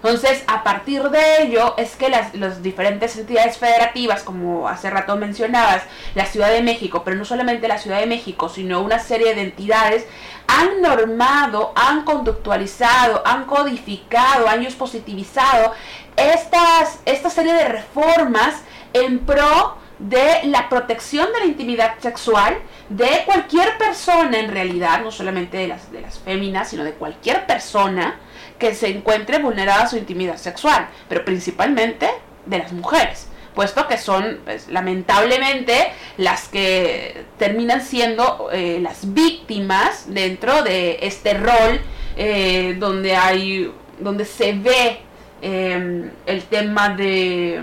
Entonces, 0.02 0.45
a 0.47 0.64
partir 0.64 1.02
de 1.11 1.42
ello 1.42 1.75
es 1.76 1.95
que 1.95 2.09
las, 2.09 2.62
diferentes 2.62 3.19
entidades 3.19 3.59
federativas, 3.59 4.23
como 4.23 4.66
hace 4.66 4.88
rato 4.88 5.14
mencionabas, 5.16 5.83
la 6.14 6.25
Ciudad 6.25 6.49
de 6.49 6.62
México, 6.62 7.02
pero 7.04 7.19
no 7.19 7.26
solamente 7.26 7.69
la 7.69 7.76
Ciudad 7.76 8.00
de 8.00 8.07
México, 8.07 8.49
sino 8.49 8.80
una 8.80 8.99
serie 8.99 9.35
de 9.35 9.42
entidades, 9.42 10.07
han 10.47 10.80
normado, 10.80 11.75
han 11.76 12.04
conductualizado, 12.04 13.23
han 13.26 13.45
codificado, 13.45 14.49
han 14.49 14.64
positivizado 14.73 15.75
estas, 16.16 17.00
esta 17.04 17.28
serie 17.28 17.52
de 17.52 17.64
reformas 17.66 18.62
en 18.95 19.19
pro 19.19 19.76
de 19.99 20.45
la 20.45 20.71
protección 20.71 21.30
de 21.35 21.40
la 21.40 21.45
intimidad 21.45 21.99
sexual 21.99 22.57
de 22.88 23.23
cualquier 23.26 23.76
persona 23.76 24.38
en 24.38 24.50
realidad, 24.50 25.02
no 25.02 25.11
solamente 25.11 25.59
de 25.59 25.69
las, 25.69 25.92
de 25.92 26.00
las 26.00 26.19
féminas, 26.19 26.71
sino 26.71 26.85
de 26.85 26.95
cualquier 26.95 27.45
persona, 27.45 28.19
que 28.60 28.74
se 28.74 28.88
encuentre 28.88 29.38
vulnerada 29.38 29.88
su 29.88 29.96
intimidad 29.96 30.36
sexual, 30.36 30.88
pero 31.08 31.24
principalmente 31.24 32.08
de 32.46 32.58
las 32.58 32.72
mujeres, 32.72 33.26
puesto 33.54 33.88
que 33.88 33.98
son 33.98 34.38
pues, 34.44 34.68
lamentablemente 34.68 35.90
las 36.16 36.46
que 36.48 37.24
terminan 37.38 37.80
siendo 37.80 38.50
eh, 38.52 38.78
las 38.80 39.12
víctimas 39.12 40.04
dentro 40.06 40.62
de 40.62 40.98
este 41.02 41.34
rol 41.34 41.80
eh, 42.16 42.76
donde 42.78 43.16
hay, 43.16 43.72
donde 43.98 44.24
se 44.24 44.52
ve 44.52 45.00
em, 45.42 46.10
el 46.26 46.42
tema 46.44 46.90
de, 46.90 47.62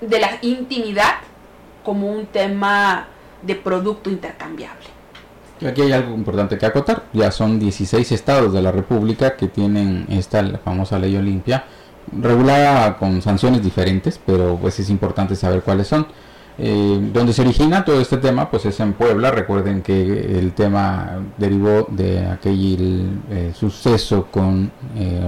de 0.00 0.18
la 0.18 0.38
intimidad 0.42 1.16
como 1.84 2.08
un 2.08 2.26
tema 2.26 3.08
de 3.42 3.54
producto 3.54 4.08
intercambiable. 4.08 4.91
Aquí 5.66 5.82
hay 5.82 5.92
algo 5.92 6.14
importante 6.14 6.58
que 6.58 6.66
acotar. 6.66 7.04
Ya 7.12 7.30
son 7.30 7.58
16 7.58 8.10
estados 8.12 8.52
de 8.52 8.62
la 8.62 8.72
República 8.72 9.36
que 9.36 9.48
tienen 9.48 10.06
esta 10.10 10.42
famosa 10.58 10.98
ley 10.98 11.16
Olimpia, 11.16 11.64
regulada 12.20 12.96
con 12.96 13.22
sanciones 13.22 13.62
diferentes, 13.62 14.20
pero 14.24 14.58
pues 14.60 14.80
es 14.80 14.90
importante 14.90 15.36
saber 15.36 15.62
cuáles 15.62 15.86
son. 15.88 16.06
Eh, 16.58 17.10
donde 17.14 17.32
se 17.32 17.42
origina 17.42 17.84
todo 17.84 18.00
este 18.00 18.18
tema, 18.18 18.50
pues 18.50 18.66
es 18.66 18.78
en 18.80 18.92
Puebla. 18.92 19.30
Recuerden 19.30 19.82
que 19.82 20.38
el 20.38 20.52
tema 20.52 21.20
derivó 21.38 21.86
de 21.90 22.26
aquel 22.26 23.20
eh, 23.30 23.52
suceso 23.54 24.28
con 24.30 24.70
eh, 24.96 25.20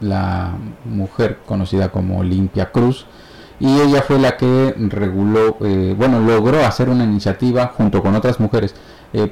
la 0.00 0.54
mujer 0.84 1.38
conocida 1.46 1.90
como 1.90 2.18
Olimpia 2.18 2.72
Cruz. 2.72 3.06
Y 3.60 3.78
ella 3.78 4.00
fue 4.00 4.18
la 4.18 4.38
que 4.38 4.74
reguló, 4.88 5.58
bueno, 5.94 6.20
logró 6.20 6.64
hacer 6.64 6.88
una 6.88 7.04
iniciativa 7.04 7.66
junto 7.76 8.02
con 8.02 8.14
otras 8.14 8.40
mujeres 8.40 8.74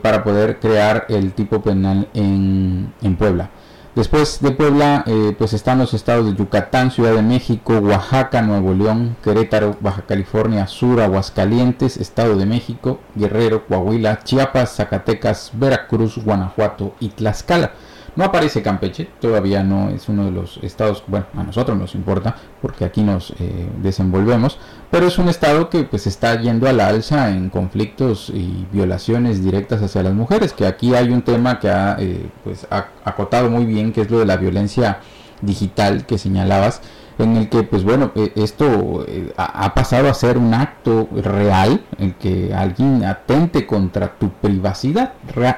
para 0.02 0.24
poder 0.24 0.58
crear 0.58 1.06
el 1.08 1.32
tipo 1.32 1.62
penal 1.62 2.08
en, 2.14 2.92
en 3.02 3.16
Puebla. 3.16 3.50
Después 3.98 4.40
de 4.40 4.52
Puebla, 4.52 5.02
eh, 5.08 5.34
pues 5.36 5.52
están 5.52 5.78
los 5.78 5.92
estados 5.92 6.24
de 6.26 6.36
Yucatán, 6.36 6.92
Ciudad 6.92 7.14
de 7.14 7.22
México, 7.22 7.78
Oaxaca, 7.78 8.42
Nuevo 8.42 8.72
León, 8.72 9.16
Querétaro, 9.24 9.76
Baja 9.80 10.02
California 10.02 10.68
Sur, 10.68 11.00
Aguascalientes, 11.00 11.96
Estado 11.96 12.36
de 12.36 12.46
México, 12.46 13.00
Guerrero, 13.16 13.66
Coahuila, 13.66 14.20
Chiapas, 14.22 14.76
Zacatecas, 14.76 15.50
Veracruz, 15.52 16.16
Guanajuato 16.22 16.94
y 17.00 17.08
Tlaxcala. 17.08 17.72
No 18.18 18.24
aparece 18.24 18.62
Campeche, 18.62 19.08
todavía 19.20 19.62
no 19.62 19.90
es 19.90 20.08
uno 20.08 20.24
de 20.24 20.32
los 20.32 20.58
estados, 20.64 21.04
bueno, 21.06 21.26
a 21.36 21.44
nosotros 21.44 21.78
nos 21.78 21.94
importa 21.94 22.34
porque 22.60 22.84
aquí 22.84 23.02
nos 23.02 23.30
eh, 23.38 23.68
desenvolvemos, 23.80 24.58
pero 24.90 25.06
es 25.06 25.18
un 25.18 25.28
estado 25.28 25.70
que 25.70 25.84
pues 25.84 26.08
está 26.08 26.34
yendo 26.34 26.68
a 26.68 26.72
la 26.72 26.88
alza 26.88 27.30
en 27.30 27.48
conflictos 27.48 28.30
y 28.30 28.66
violaciones 28.72 29.44
directas 29.44 29.84
hacia 29.84 30.02
las 30.02 30.14
mujeres, 30.14 30.52
que 30.52 30.66
aquí 30.66 30.96
hay 30.96 31.10
un 31.10 31.22
tema 31.22 31.60
que 31.60 31.70
ha 31.70 31.94
eh, 32.00 32.28
pues 32.42 32.66
acotado 33.04 33.50
muy 33.50 33.66
bien, 33.66 33.92
que 33.92 34.00
es 34.00 34.10
lo 34.10 34.18
de 34.18 34.26
la 34.26 34.36
violencia 34.36 34.98
digital 35.40 36.04
que 36.04 36.18
señalabas, 36.18 36.82
en 37.18 37.36
el 37.36 37.48
que, 37.48 37.64
pues 37.64 37.82
bueno, 37.82 38.12
eh, 38.14 38.32
esto 38.36 39.04
eh, 39.08 39.32
ha 39.36 39.74
pasado 39.74 40.08
a 40.08 40.14
ser 40.14 40.38
un 40.38 40.54
acto 40.54 41.08
real, 41.12 41.84
en 41.98 42.12
que 42.14 42.54
alguien 42.54 43.04
atente 43.04 43.66
contra 43.66 44.18
tu 44.18 44.30
privacidad. 44.30 45.14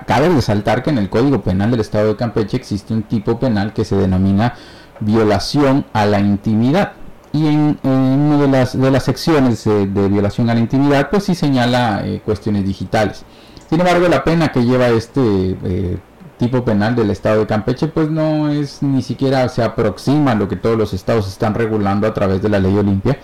Cabe 0.06 0.30
resaltar 0.30 0.82
que 0.82 0.90
en 0.90 0.98
el 0.98 1.10
Código 1.10 1.42
Penal 1.42 1.70
del 1.70 1.80
Estado 1.80 2.08
de 2.08 2.16
Campeche 2.16 2.56
existe 2.56 2.94
un 2.94 3.02
tipo 3.02 3.38
penal 3.38 3.72
que 3.72 3.84
se 3.84 3.96
denomina 3.96 4.54
violación 5.00 5.84
a 5.92 6.06
la 6.06 6.20
intimidad. 6.20 6.92
Y 7.32 7.46
en, 7.46 7.78
una 7.84 8.38
de 8.38 8.48
las, 8.48 8.80
de 8.80 8.90
las 8.90 9.04
secciones 9.04 9.64
de 9.64 10.08
violación 10.08 10.50
a 10.50 10.54
la 10.54 10.60
intimidad, 10.60 11.10
pues 11.10 11.24
sí 11.24 11.34
señala 11.34 12.02
eh, 12.04 12.20
cuestiones 12.24 12.64
digitales. 12.64 13.24
Sin 13.68 13.78
embargo, 13.78 14.08
la 14.08 14.24
pena 14.24 14.50
que 14.50 14.64
lleva 14.64 14.88
este 14.88 15.56
tipo 16.40 16.64
penal 16.64 16.96
del 16.96 17.10
estado 17.10 17.40
de 17.40 17.46
Campeche 17.46 17.86
pues 17.86 18.08
no 18.08 18.48
es 18.48 18.82
ni 18.82 19.02
siquiera 19.02 19.46
se 19.50 19.62
aproxima 19.62 20.32
a 20.32 20.34
lo 20.34 20.48
que 20.48 20.56
todos 20.56 20.78
los 20.78 20.94
estados 20.94 21.28
están 21.28 21.52
regulando 21.54 22.06
a 22.06 22.14
través 22.14 22.40
de 22.40 22.48
la 22.48 22.58
ley 22.58 22.76
Olimpia. 22.76 23.18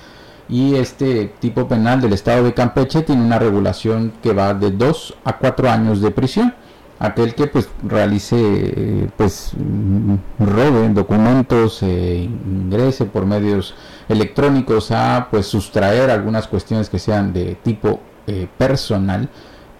Y 0.50 0.74
este 0.74 1.32
tipo 1.40 1.66
penal 1.66 2.02
del 2.02 2.12
estado 2.12 2.44
de 2.44 2.52
Campeche 2.52 3.02
tiene 3.02 3.24
una 3.24 3.38
regulación 3.38 4.12
que 4.22 4.34
va 4.34 4.52
de 4.52 4.70
2 4.70 5.16
a 5.24 5.38
4 5.38 5.70
años 5.70 6.02
de 6.02 6.10
prisión. 6.10 6.54
Aquel 6.98 7.34
que 7.34 7.46
pues 7.46 7.68
realice 7.82 8.36
eh, 8.38 9.08
pues 9.16 9.52
mm, 9.56 10.14
robe 10.38 10.88
documentos 10.90 11.82
eh, 11.82 12.28
ingrese 12.46 13.06
por 13.06 13.24
medios 13.24 13.74
electrónicos 14.10 14.90
a 14.90 15.28
pues 15.30 15.46
sustraer 15.46 16.10
algunas 16.10 16.46
cuestiones 16.48 16.90
que 16.90 16.98
sean 16.98 17.32
de 17.32 17.54
tipo 17.56 18.00
eh, 18.26 18.46
personal 18.58 19.28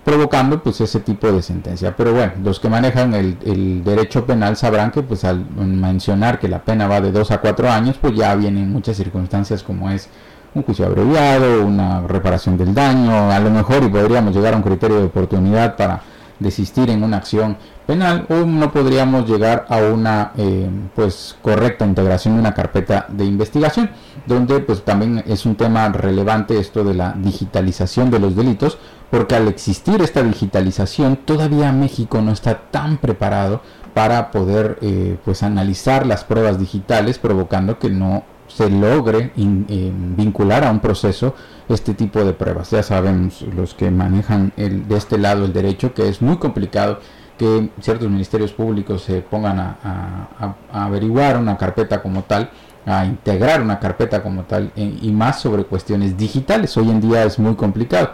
provocando 0.07 0.63
pues 0.63 0.81
ese 0.81 1.01
tipo 1.01 1.33
de 1.33 1.43
sentencia. 1.43 1.97
Pero 1.97 2.15
bueno, 2.15 2.35
los 2.45 2.61
que 2.61 2.69
manejan 2.69 3.13
el, 3.13 3.83
derecho 3.83 4.25
penal 4.25 4.57
sabrán 4.57 4.93
que 4.93 5.03
pues 5.03 5.25
al 5.25 5.45
mencionar 5.57 6.39
que 6.39 6.47
la 6.47 6.63
pena 6.63 6.87
va 6.87 7.01
de 7.01 7.11
2 7.11 7.29
a 7.33 7.41
4 7.41 7.69
años, 7.69 7.97
pues 8.01 8.15
ya 8.15 8.33
vienen 8.37 8.71
muchas 8.73 8.97
circunstancias 8.97 9.65
como 9.65 9.91
es 9.91 10.09
un 10.55 10.63
juicio 10.63 10.87
abreviado, 10.87 11.67
una 11.67 12.03
reparación 12.03 12.57
del 12.57 12.73
daño, 12.73 13.33
a 13.33 13.41
lo 13.41 13.51
mejor 13.51 13.83
y 13.83 13.89
podríamos 13.89 14.33
llegar 14.33 14.55
a 14.55 14.59
un 14.59 14.63
criterio 14.63 14.99
de 14.99 15.07
oportunidad 15.07 15.75
para 15.75 16.01
desistir 16.39 16.89
en 16.91 17.03
una 17.03 17.17
acción 17.17 17.57
penal 17.87 18.27
o 18.29 18.35
no 18.47 18.71
podríamos 18.71 19.29
llegar 19.29 19.67
a 19.69 19.79
una 19.79 20.33
eh, 20.37 20.69
pues 20.95 21.37
correcta 21.43 21.85
integración 21.85 22.35
de 22.35 22.41
una 22.41 22.55
carpeta 22.55 23.07
de 23.09 23.25
investigación 23.25 23.91
donde 24.27 24.61
pues 24.61 24.85
también 24.85 25.25
es 25.27 25.47
un 25.47 25.57
tema 25.57 25.89
relevante 25.89 26.59
esto 26.59 26.85
de 26.85 26.95
la 26.95 27.13
digitalización 27.13 28.11
de 28.11 28.19
los 28.19 28.37
delitos 28.37 28.79
porque 29.11 29.35
al 29.35 29.49
existir 29.49 30.03
esta 30.03 30.23
digitalización 30.23 31.17
todavía 31.17 31.73
México 31.73 32.21
no 32.21 32.33
está 32.33 32.71
tan 32.71 32.99
preparado 32.99 33.63
para 33.95 34.31
poder 34.31 34.79
eh, 34.83 35.17
pues 35.25 35.43
analizar 35.43 36.07
las 36.07 36.25
pruebas 36.25 36.59
digitales 36.59 37.19
provocando 37.19 37.79
que 37.79 37.89
no 37.89 38.25
se 38.49 38.69
logre 38.71 39.33
eh, 39.37 39.93
vincular 40.17 40.65
a 40.65 40.71
un 40.71 40.81
proceso 40.81 41.35
este 41.69 41.95
tipo 41.95 42.25
de 42.25 42.33
pruebas. 42.33 42.71
Ya 42.71 42.83
sabemos 42.83 43.43
los 43.43 43.75
que 43.75 43.91
manejan 43.91 44.53
el, 44.57 44.87
de 44.87 44.97
este 44.97 45.19
lado 45.19 45.45
el 45.45 45.53
derecho 45.53 45.95
que 45.95 46.09
es 46.09 46.23
muy 46.23 46.37
complicado 46.37 47.01
que 47.39 47.71
ciertos 47.81 48.09
ministerios 48.09 48.53
públicos 48.53 49.03
se 49.03 49.21
pongan 49.21 49.59
a, 49.59 50.55
averiguar 50.73 51.37
una 51.37 51.57
carpeta 51.59 52.03
como 52.03 52.23
tal 52.23 52.51
a 52.87 53.05
integrar 53.05 53.61
una 53.61 53.79
carpeta 53.81 54.23
como 54.23 54.45
tal 54.45 54.73
y 54.77 55.11
más 55.11 55.41
sobre 55.41 55.65
cuestiones 55.65 56.17
digitales. 56.17 56.77
Hoy 56.77 56.91
en 56.91 57.01
día 57.01 57.25
es 57.25 57.39
muy 57.39 57.55
complicado 57.57 58.13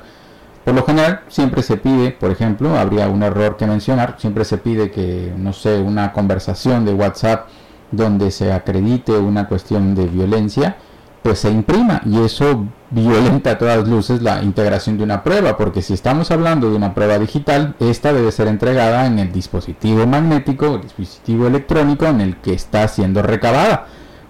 por 0.65 0.75
lo 0.75 0.85
general, 0.85 1.23
siempre 1.29 1.63
se 1.63 1.77
pide, 1.77 2.13
por 2.13 2.31
ejemplo, 2.31 2.79
habría 2.79 3.09
un 3.09 3.23
error 3.23 3.57
que 3.57 3.67
mencionar, 3.67 4.17
siempre 4.19 4.45
se 4.45 4.59
pide 4.59 4.91
que, 4.91 5.33
no 5.37 5.53
sé, 5.53 5.79
una 5.81 6.13
conversación 6.13 6.85
de 6.85 6.95
WhatsApp 6.95 7.49
donde 7.91 8.31
se 8.31 8.53
acredite 8.53 9.13
una 9.13 9.49
cuestión 9.49 9.95
de 9.95 10.07
violencia, 10.07 10.77
pues 11.23 11.41
se 11.41 11.51
imprima 11.51 12.01
y 12.05 12.21
eso 12.21 12.67
violenta 12.91 13.53
a 13.53 13.59
todas 13.59 13.87
luces 13.87 14.23
la 14.23 14.43
integración 14.43 14.99
de 14.99 15.05
una 15.05 15.23
prueba, 15.23 15.57
porque 15.57 15.83
si 15.83 15.95
estamos 15.95 16.31
hablando 16.31 16.71
de 16.71 16.77
una 16.77 16.95
prueba 16.95 17.19
digital, 17.19 17.75
esta 17.79 18.13
debe 18.13 18.33
ser 18.33 18.49
entregada 18.49 19.07
en 19.07 19.19
el 19.19 19.33
dispositivo 19.33 20.07
magnético, 20.07 20.75
el 20.75 20.83
dispositivo 20.83 21.47
electrónico 21.47 22.07
en 22.07 22.21
el 22.21 22.37
que 22.37 22.55
está 22.55 22.87
siendo 22.89 23.23
recabada. 23.23 23.87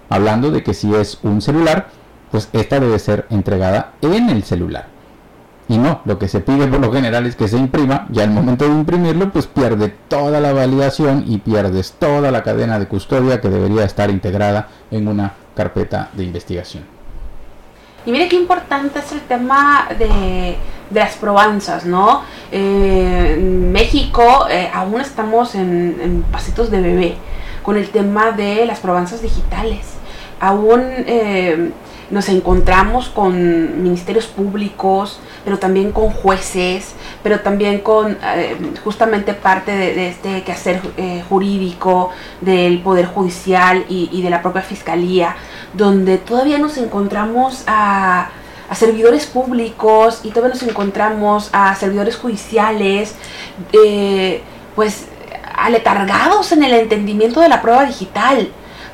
Hablando 0.08 0.50
de 0.50 0.62
que 0.62 0.74
si 0.74 0.94
es 0.94 1.18
un 1.22 1.40
celular, 1.40 1.88
pues 2.30 2.48
esta 2.52 2.78
debe 2.78 2.98
ser 2.98 3.26
entregada 3.30 3.92
en 4.02 4.28
el 4.28 4.42
celular. 4.42 4.91
Y 5.68 5.78
no, 5.78 6.00
lo 6.04 6.18
que 6.18 6.28
se 6.28 6.40
pide 6.40 6.66
por 6.66 6.80
lo 6.80 6.92
general 6.92 7.24
es 7.26 7.36
que 7.36 7.48
se 7.48 7.56
imprima 7.56 8.06
y 8.12 8.20
al 8.20 8.30
momento 8.30 8.64
de 8.64 8.72
imprimirlo 8.72 9.30
pues 9.30 9.46
pierde 9.46 9.94
toda 10.08 10.40
la 10.40 10.52
validación 10.52 11.24
y 11.26 11.38
pierdes 11.38 11.92
toda 11.98 12.30
la 12.30 12.42
cadena 12.42 12.78
de 12.78 12.86
custodia 12.86 13.40
que 13.40 13.48
debería 13.48 13.84
estar 13.84 14.10
integrada 14.10 14.68
en 14.90 15.08
una 15.08 15.32
carpeta 15.54 16.10
de 16.12 16.24
investigación. 16.24 16.84
Y 18.04 18.10
mire 18.10 18.28
qué 18.28 18.36
importante 18.36 18.98
es 18.98 19.12
el 19.12 19.20
tema 19.20 19.88
de, 19.96 20.56
las 20.92 21.14
probanzas, 21.16 21.86
¿no? 21.86 22.22
Eh, 22.50 23.36
en 23.38 23.72
México 23.72 24.46
eh, 24.50 24.68
aún 24.74 25.00
estamos 25.00 25.54
en, 25.54 26.24
pasitos 26.30 26.70
de 26.70 26.80
bebé 26.80 27.14
con 27.62 27.76
el 27.76 27.88
tema 27.90 28.32
de 28.32 28.66
las 28.66 28.80
probanzas 28.80 29.22
digitales. 29.22 29.94
Aún 30.40 30.82
eh, 30.82 31.70
nos 32.10 32.28
encontramos 32.28 33.08
con 33.08 33.82
ministerios 33.82 34.26
públicos, 34.26 35.18
pero 35.44 35.58
también 35.58 35.92
con 35.92 36.10
jueces, 36.10 36.94
pero 37.22 37.40
también 37.40 37.80
con 37.80 38.18
eh, 38.22 38.56
justamente 38.84 39.34
parte 39.34 39.72
de, 39.72 40.08
este 40.08 40.42
quehacer 40.42 40.80
eh, 40.96 41.22
jurídico 41.28 42.10
del 42.40 42.80
Poder 42.80 43.06
Judicial 43.06 43.84
y, 43.88 44.22
de 44.22 44.30
la 44.30 44.42
propia 44.42 44.62
Fiscalía, 44.62 45.36
donde 45.72 46.18
todavía 46.18 46.58
nos 46.58 46.76
encontramos 46.76 47.64
a, 47.66 48.30
servidores 48.74 49.26
públicos 49.26 50.20
y 50.22 50.30
todavía 50.30 50.54
nos 50.54 50.62
encontramos 50.62 51.50
a 51.52 51.74
servidores 51.74 52.16
judiciales, 52.16 53.14
eh, 53.74 54.40
pues 54.74 55.08
aletargados 55.54 56.52
en 56.52 56.62
el 56.62 56.72
entendimiento 56.72 57.40
de 57.40 57.50
la 57.50 57.60
prueba 57.60 57.84
digital 57.84 58.50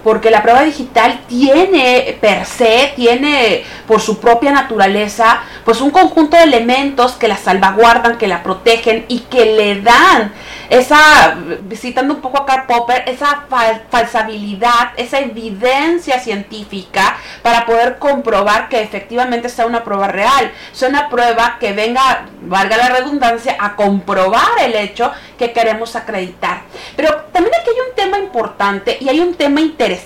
porque 0.09 0.31
la 0.31 0.43
prueba 0.43 0.63
digital 0.63 1.21
tiene 1.29 2.17
per 2.19 2.47
se, 2.47 2.95
tiene 2.97 3.63
por 3.87 4.01
su 4.01 4.19
propia 4.19 4.51
naturaleza, 4.53 5.43
pues 5.67 5.83
un 5.83 5.91
conjunto 5.91 6.35
de 6.39 6.45
elementos 6.45 7.13
que 7.13 7.29
la 7.29 7.37
salvaguardan, 7.37 8.17
que 8.17 8.27
la 8.27 8.43
protegen 8.43 9.05
y 9.09 9.19
que 9.19 9.45
le 9.45 9.83
dan 9.83 10.33
esa, 10.71 11.37
citando 11.75 12.15
un 12.15 12.21
poco 12.21 12.39
a 12.39 12.47
Karl 12.47 12.67
Popper, 12.67 13.05
esa 13.07 13.47
falsabilidad, 13.91 14.93
esa 14.97 15.19
evidencia 15.19 16.21
científica 16.21 17.17
para 17.43 17.65
poder 17.67 17.99
comprobar 17.99 18.69
que 18.69 18.83
efectivamente 18.83 19.49
sea 19.49 19.67
una 19.67 19.85
prueba 19.85 20.09
real, 20.09 20.53
sea 20.73 20.89
una 20.89 21.09
prueba 21.09 21.57
que 21.59 21.73
venga, 21.73 22.27
valga 22.43 22.77
la 22.77 22.89
redundancia, 22.91 23.57
a 23.59 23.77
comprobar 23.77 24.59
el 24.63 24.75
hecho 24.75 25.11
que 25.39 25.53
queremos 25.53 25.97
acreditar. 25.97 26.63
Pero 26.97 27.15
también 27.33 27.55
aquí 27.61 27.71
hay 27.71 27.89
un 27.89 27.95
tema 27.95 28.19
importante 28.19 28.99
y 29.01 29.09
hay 29.09 29.21
un 29.21 29.35
tema 29.35 29.61
interesante, 29.61 29.98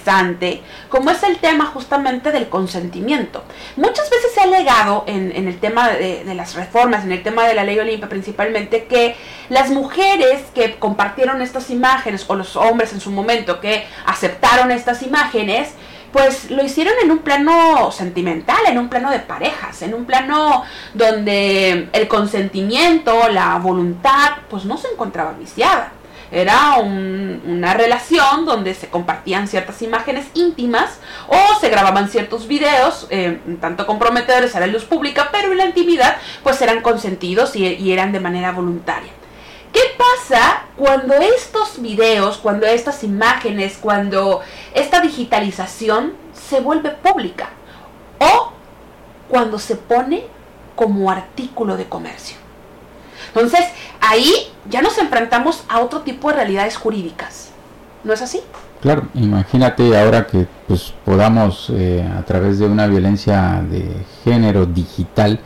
como 0.89 1.11
es 1.11 1.23
el 1.23 1.39
tema 1.39 1.67
justamente 1.67 2.33
del 2.33 2.49
consentimiento. 2.49 3.45
Muchas 3.77 4.09
veces 4.11 4.33
se 4.35 4.41
ha 4.41 4.45
alegado 4.45 5.05
en, 5.07 5.33
el 5.33 5.59
tema 5.59 5.91
de, 5.91 6.25
de, 6.25 6.35
las 6.35 6.55
reformas, 6.55 7.05
en 7.05 7.13
el 7.13 7.23
tema 7.23 7.47
de 7.47 7.55
la 7.55 7.65
ley 7.65 7.79
Olimpia 7.79 8.09
principalmente, 8.09 8.85
que 8.85 9.17
las 9.49 9.71
mujeres 9.71 10.43
que 10.55 10.77
compartieron 10.77 11.43
estas 11.43 11.71
imágenes, 11.71 12.25
o 12.29 12.35
los 12.35 12.57
hombres 12.57 12.93
en 12.93 13.01
su 13.01 13.11
momento 13.11 13.61
que 13.61 13.87
aceptaron 14.07 14.71
estas 14.71 15.03
imágenes, 15.03 15.71
pues 16.13 16.51
lo 16.51 16.63
hicieron 16.63 16.93
en 17.03 17.11
un 17.11 17.19
plano 17.19 17.91
sentimental, 17.91 18.59
en 18.67 18.79
un 18.79 18.89
plano 18.89 19.11
de 19.11 19.19
parejas, 19.19 19.81
en 19.83 19.95
un 19.95 20.05
plano 20.05 20.63
donde 20.93 21.89
el 21.93 22.09
consentimiento, 22.09 23.29
la 23.31 23.59
voluntad, 23.59 24.33
pues 24.51 24.65
no 24.65 24.77
se 24.77 24.89
encontraba 24.89 25.33
viciada. 25.33 25.93
Era 26.33 26.79
una 26.79 27.75
relación 27.75 28.47
donde 28.47 28.75
se 28.75 28.89
compartían 28.89 29.49
ciertas 29.49 29.83
imágenes 29.83 30.27
íntimas 30.35 30.99
o 31.29 31.61
se 31.61 31.69
grababan 31.69 32.09
ciertos 32.09 32.49
videos, 32.49 33.07
eh, 33.11 33.39
tanto 33.61 33.87
comprometedores 33.87 34.57
a 34.57 34.61
la 34.61 34.67
luz 34.67 34.85
pública, 34.85 35.29
pero 35.31 35.53
en 35.53 35.59
la 35.59 35.67
intimidad 35.67 36.17
pues 36.43 36.61
eran 36.63 36.81
consentidos 36.81 37.55
y 37.55 37.93
eran 37.93 38.13
de 38.13 38.21
manera 38.21 38.53
voluntaria. 38.53 39.13
¿Qué 39.73 39.81
pasa 39.97 40.65
cuando 40.77 41.15
estos 41.15 41.81
videos, 41.81 42.37
cuando 42.37 42.67
estas 42.67 43.03
imágenes, 43.05 43.79
cuando 43.81 44.43
esta 44.75 45.01
digitalización 45.01 46.13
se 46.35 46.61
vuelve 46.61 46.91
pública 46.91 47.49
o 48.19 48.53
cuando 49.29 49.59
se 49.59 49.77
pone 49.77 50.25
como 50.77 51.11
artículo 51.11 51.79
de 51.79 51.87
comercio? 51.89 52.42
Entonces, 53.35 53.65
ahí 54.01 54.33
ya 54.69 54.83
nos 54.83 54.99
enfrentamos 54.99 55.65
a 55.69 55.81
otro 55.81 56.01
tipo 56.01 56.29
de 56.29 56.37
realidades 56.37 56.77
jurídicas. 56.77 57.51
¿No 58.05 58.13
es 58.13 58.23
así? 58.23 58.41
Claro, 58.81 59.07
imagínate 59.15 59.97
ahora 59.97 60.27
que 60.27 60.47
pues 60.67 60.93
podamos 61.05 61.71
eh, 61.73 62.05
a 62.19 62.23
través 62.25 62.59
de 62.59 62.67
una 62.67 62.89
violencia 62.89 63.63
de 63.71 63.89
género 64.25 64.67
digital 64.67 65.39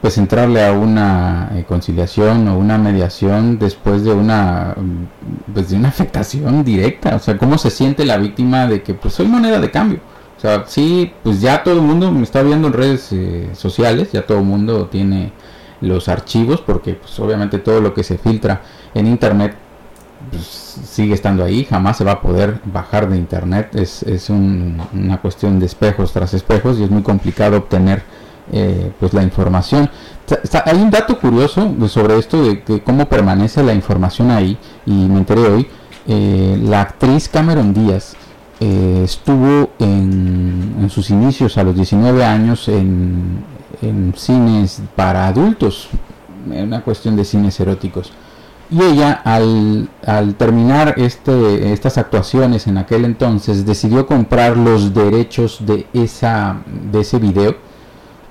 pues 0.00 0.16
entrarle 0.18 0.64
a 0.64 0.72
una 0.72 1.50
eh, 1.54 1.64
conciliación 1.66 2.46
o 2.46 2.58
una 2.58 2.78
mediación 2.78 3.58
después 3.58 4.04
de 4.04 4.12
una 4.12 4.74
mm, 4.76 5.52
pues 5.54 5.70
de 5.70 5.76
una 5.76 5.88
afectación 5.94 6.62
directa 6.62 7.16
o 7.16 7.18
sea 7.18 7.38
cómo 7.38 7.56
se 7.56 7.70
siente 7.70 8.04
la 8.04 8.18
víctima 8.18 8.66
de 8.66 8.82
que 8.82 8.92
pues 8.92 9.14
soy 9.14 9.26
moneda 9.26 9.58
de 9.58 9.70
cambio 9.70 10.00
o 10.36 10.40
sea 10.40 10.64
sí 10.66 11.10
pues 11.22 11.40
ya 11.40 11.64
todo 11.64 11.74
el 11.74 11.82
mundo 11.82 12.12
me 12.12 12.22
está 12.22 12.42
viendo 12.42 12.68
en 12.68 12.74
redes 12.74 13.08
eh, 13.12 13.48
sociales 13.54 14.12
ya 14.12 14.26
todo 14.26 14.38
el 14.38 14.44
mundo 14.44 14.86
tiene 14.86 15.32
los 15.80 16.08
archivos 16.08 16.60
porque 16.60 16.94
pues 16.94 17.18
obviamente 17.20 17.58
todo 17.58 17.80
lo 17.80 17.94
que 17.94 18.02
se 18.02 18.18
filtra 18.18 18.62
en 18.94 19.06
internet 19.06 19.54
pues, 20.30 20.44
sigue 20.44 21.14
estando 21.14 21.44
ahí 21.44 21.64
jamás 21.64 21.98
se 21.98 22.04
va 22.04 22.12
a 22.12 22.20
poder 22.20 22.60
bajar 22.64 23.08
de 23.08 23.16
internet 23.16 23.74
es, 23.74 24.02
es 24.02 24.30
una 24.30 25.20
cuestión 25.20 25.60
de 25.60 25.66
espejos 25.66 26.12
tras 26.12 26.34
espejos 26.34 26.78
y 26.78 26.84
es 26.84 26.90
muy 26.90 27.02
complicado 27.02 27.56
obtener 27.56 28.02
eh, 28.50 28.92
pues 28.98 29.12
la 29.12 29.22
información. 29.22 29.90
hay 30.64 30.78
un 30.78 30.90
dato 30.90 31.18
curioso 31.18 31.70
sobre 31.88 32.18
esto 32.18 32.42
de, 32.42 32.82
cómo 32.82 33.06
permanece 33.06 33.62
la 33.62 33.74
información 33.74 34.30
ahí 34.30 34.56
y 34.86 34.92
me 34.92 35.18
enteré 35.18 35.42
hoy. 35.42 35.68
Eh, 36.06 36.58
la 36.62 36.80
actriz 36.80 37.28
Cameron 37.28 37.74
Díaz 37.74 38.16
eh, 38.60 39.02
estuvo 39.04 39.70
en, 39.78 40.88
sus 40.88 41.10
inicios 41.10 41.58
a 41.58 41.64
los 41.64 41.74
19 41.74 42.24
años 42.24 42.68
en, 42.68 43.44
cines 44.16 44.82
para 44.96 45.26
adultos, 45.26 45.88
una 46.46 46.82
cuestión 46.82 47.16
de 47.16 47.24
cines 47.24 47.58
eróticos. 47.60 48.12
Y 48.70 48.82
ella 48.82 49.12
al, 49.24 49.88
al, 50.04 50.34
terminar 50.34 50.94
este, 50.98 51.72
estas 51.72 51.96
actuaciones 51.96 52.66
en 52.66 52.76
aquel 52.76 53.06
entonces 53.06 53.64
decidió 53.64 54.06
comprar 54.06 54.58
los 54.58 54.92
derechos 54.92 55.58
de, 55.64 55.86
esa, 55.94 56.58
de 56.92 57.00
ese 57.00 57.18
video 57.18 57.56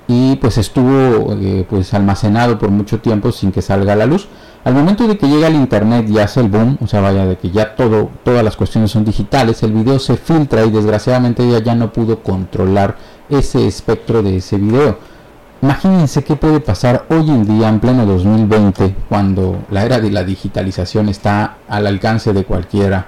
y 0.07 0.37
pues 0.37 0.57
estuvo 0.57 1.33
eh, 1.33 1.65
pues 1.69 1.93
almacenado 1.93 2.57
por 2.57 2.69
mucho 2.69 2.99
tiempo 2.99 3.31
sin 3.31 3.51
que 3.51 3.61
salga 3.61 3.93
a 3.93 3.95
la 3.95 4.05
luz. 4.05 4.27
Al 4.63 4.73
momento 4.73 5.07
de 5.07 5.17
que 5.17 5.27
llega 5.27 5.47
el 5.47 5.55
internet 5.55 6.07
y 6.09 6.19
hace 6.19 6.39
el 6.41 6.49
boom, 6.49 6.77
o 6.81 6.87
sea, 6.87 7.01
vaya 7.01 7.25
de 7.25 7.37
que 7.37 7.51
ya 7.51 7.75
todo, 7.75 8.09
todas 8.23 8.43
las 8.43 8.55
cuestiones 8.55 8.91
son 8.91 9.05
digitales, 9.05 9.63
el 9.63 9.73
video 9.73 9.99
se 9.99 10.17
filtra 10.17 10.65
y 10.65 10.71
desgraciadamente 10.71 11.43
ella 11.43 11.59
ya 11.59 11.75
no 11.75 11.91
pudo 11.91 12.21
controlar 12.21 12.97
ese 13.29 13.67
espectro 13.67 14.23
de 14.23 14.37
ese 14.37 14.57
video. 14.57 14.97
Imagínense 15.61 16.23
qué 16.23 16.35
puede 16.35 16.59
pasar 16.59 17.05
hoy 17.09 17.29
en 17.29 17.45
día 17.45 17.67
en 17.69 17.79
pleno 17.79 18.05
2020 18.05 18.95
cuando 19.09 19.65
la 19.71 19.85
era 19.85 19.99
de 19.99 20.11
la 20.11 20.23
digitalización 20.23 21.09
está 21.09 21.57
al 21.67 21.87
alcance 21.87 22.31
de 22.31 22.43
cualquiera 22.43 23.07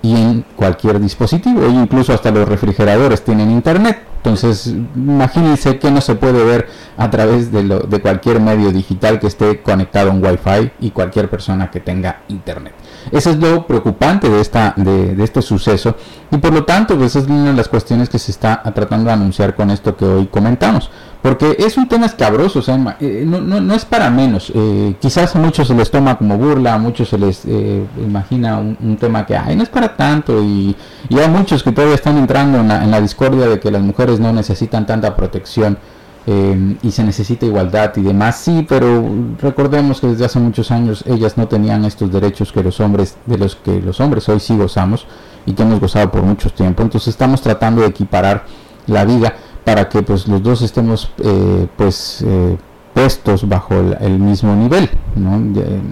y 0.00 0.16
en 0.16 0.44
cualquier 0.56 1.00
dispositivo, 1.00 1.64
e 1.64 1.68
incluso 1.68 2.12
hasta 2.12 2.30
los 2.30 2.48
refrigeradores 2.48 3.22
tienen 3.22 3.50
internet. 3.50 4.02
Entonces, 4.16 4.68
imagínense 4.94 5.78
que 5.78 5.90
no 5.90 6.00
se 6.00 6.14
puede 6.14 6.44
ver 6.44 6.68
a 6.96 7.10
través 7.10 7.50
de, 7.50 7.64
lo, 7.64 7.80
de 7.80 8.00
cualquier 8.00 8.40
medio 8.40 8.70
digital 8.70 9.18
que 9.18 9.26
esté 9.26 9.62
conectado 9.62 10.10
a 10.10 10.14
un 10.14 10.24
Wi-Fi 10.24 10.72
y 10.80 10.90
cualquier 10.90 11.28
persona 11.28 11.70
que 11.70 11.80
tenga 11.80 12.20
internet. 12.28 12.72
Eso 13.10 13.30
es 13.30 13.38
lo 13.38 13.66
preocupante 13.66 14.28
de, 14.28 14.40
esta, 14.40 14.74
de, 14.76 15.22
este 15.22 15.42
suceso 15.42 15.96
y 16.30 16.36
por 16.38 16.52
lo 16.52 16.64
tanto, 16.64 16.96
pues 16.96 17.16
es 17.16 17.26
una 17.26 17.46
de 17.46 17.54
las 17.54 17.68
cuestiones 17.68 18.08
que 18.08 18.20
se 18.20 18.30
está 18.30 18.62
tratando 18.74 19.06
de 19.06 19.14
anunciar 19.14 19.56
con 19.56 19.70
esto 19.70 19.96
que 19.96 20.04
hoy 20.04 20.26
comentamos. 20.26 20.90
Porque 21.22 21.54
es 21.56 21.76
un 21.76 21.86
tema 21.86 22.06
escabroso, 22.06 22.58
o 22.58 22.94
eh, 22.98 23.22
no, 23.24 23.40
no, 23.40 23.74
es 23.74 23.84
para 23.84 24.10
menos. 24.10 24.50
Eh, 24.52 24.96
quizás 25.00 25.36
a 25.36 25.38
muchos 25.38 25.68
se 25.68 25.74
les 25.74 25.88
toma 25.88 26.18
como 26.18 26.36
burla, 26.36 26.74
a 26.74 26.78
muchos 26.78 27.10
se 27.10 27.16
les 27.16 27.44
eh, 27.46 27.86
imagina 28.04 28.58
un, 28.58 28.96
tema 28.96 29.24
que, 29.24 29.36
ay, 29.36 29.54
no 29.54 29.62
es 29.62 29.68
para 29.68 29.96
tanto. 29.96 30.42
Y, 30.42 30.74
hay 31.10 31.28
muchos 31.28 31.62
que 31.62 31.70
todavía 31.70 31.94
están 31.94 32.18
entrando 32.18 32.58
en 32.58 32.90
la, 32.90 33.00
discordia 33.00 33.46
de 33.46 33.60
que 33.60 33.70
las 33.70 33.82
mujeres 33.82 34.18
no 34.18 34.32
necesitan 34.32 34.84
tanta 34.84 35.14
protección 35.14 35.78
y 36.26 36.90
se 36.92 37.04
necesita 37.04 37.46
igualdad 37.46 37.92
y 37.96 38.02
demás. 38.02 38.38
Sí, 38.38 38.66
pero 38.68 39.04
recordemos 39.40 40.00
que 40.00 40.08
desde 40.08 40.24
hace 40.24 40.40
muchos 40.40 40.72
años 40.72 41.04
ellas 41.06 41.36
no 41.36 41.46
tenían 41.46 41.84
estos 41.84 42.10
derechos 42.12 42.50
que 42.52 42.64
los 42.64 42.80
hombres, 42.80 43.16
de 43.26 43.38
los 43.38 43.54
que 43.54 43.80
los 43.80 44.00
hombres 44.00 44.28
hoy 44.28 44.40
sí 44.40 44.56
gozamos 44.56 45.06
y 45.46 45.52
que 45.52 45.62
hemos 45.62 45.78
gozado 45.78 46.10
por 46.10 46.22
mucho 46.22 46.50
tiempo. 46.50 46.82
Entonces 46.82 47.08
estamos 47.08 47.42
tratando 47.42 47.82
de 47.82 47.88
equiparar 47.88 48.44
la 48.86 49.04
vida 49.04 49.34
para 49.64 49.88
que 49.88 50.02
pues 50.02 50.26
los 50.28 50.42
dos 50.42 50.62
estemos 50.62 51.10
eh, 51.22 51.66
pues 51.76 52.24
eh, 52.26 52.56
puestos 52.94 53.48
bajo 53.48 53.74
el, 53.74 54.18
mismo 54.18 54.54
nivel 54.54 54.90
¿no? 55.16 55.38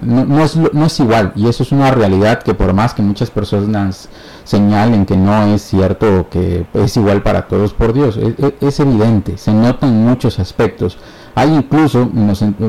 No, 0.03 0.43
es, 0.43 0.55
no 0.55 0.85
es 0.85 0.99
igual 0.99 1.33
y 1.35 1.47
eso 1.47 1.63
es 1.63 1.71
una 1.71 1.91
realidad 1.91 2.43
que 2.43 2.53
por 2.53 2.73
más 2.73 2.93
que 2.93 3.01
muchas 3.01 3.31
personas 3.31 4.07
señalen 4.43 5.05
que 5.05 5.17
no 5.17 5.53
es 5.53 5.63
cierto 5.63 6.27
que 6.29 6.65
es 6.73 6.97
igual 6.97 7.23
para 7.23 7.47
todos 7.47 7.73
por 7.73 7.93
Dios 7.93 8.19
es, 8.59 8.79
evidente 8.79 9.37
se 9.37 9.51
nota 9.51 9.87
en 9.87 10.05
muchos 10.05 10.39
aspectos 10.39 10.97
hay 11.35 11.53
incluso, 11.53 12.09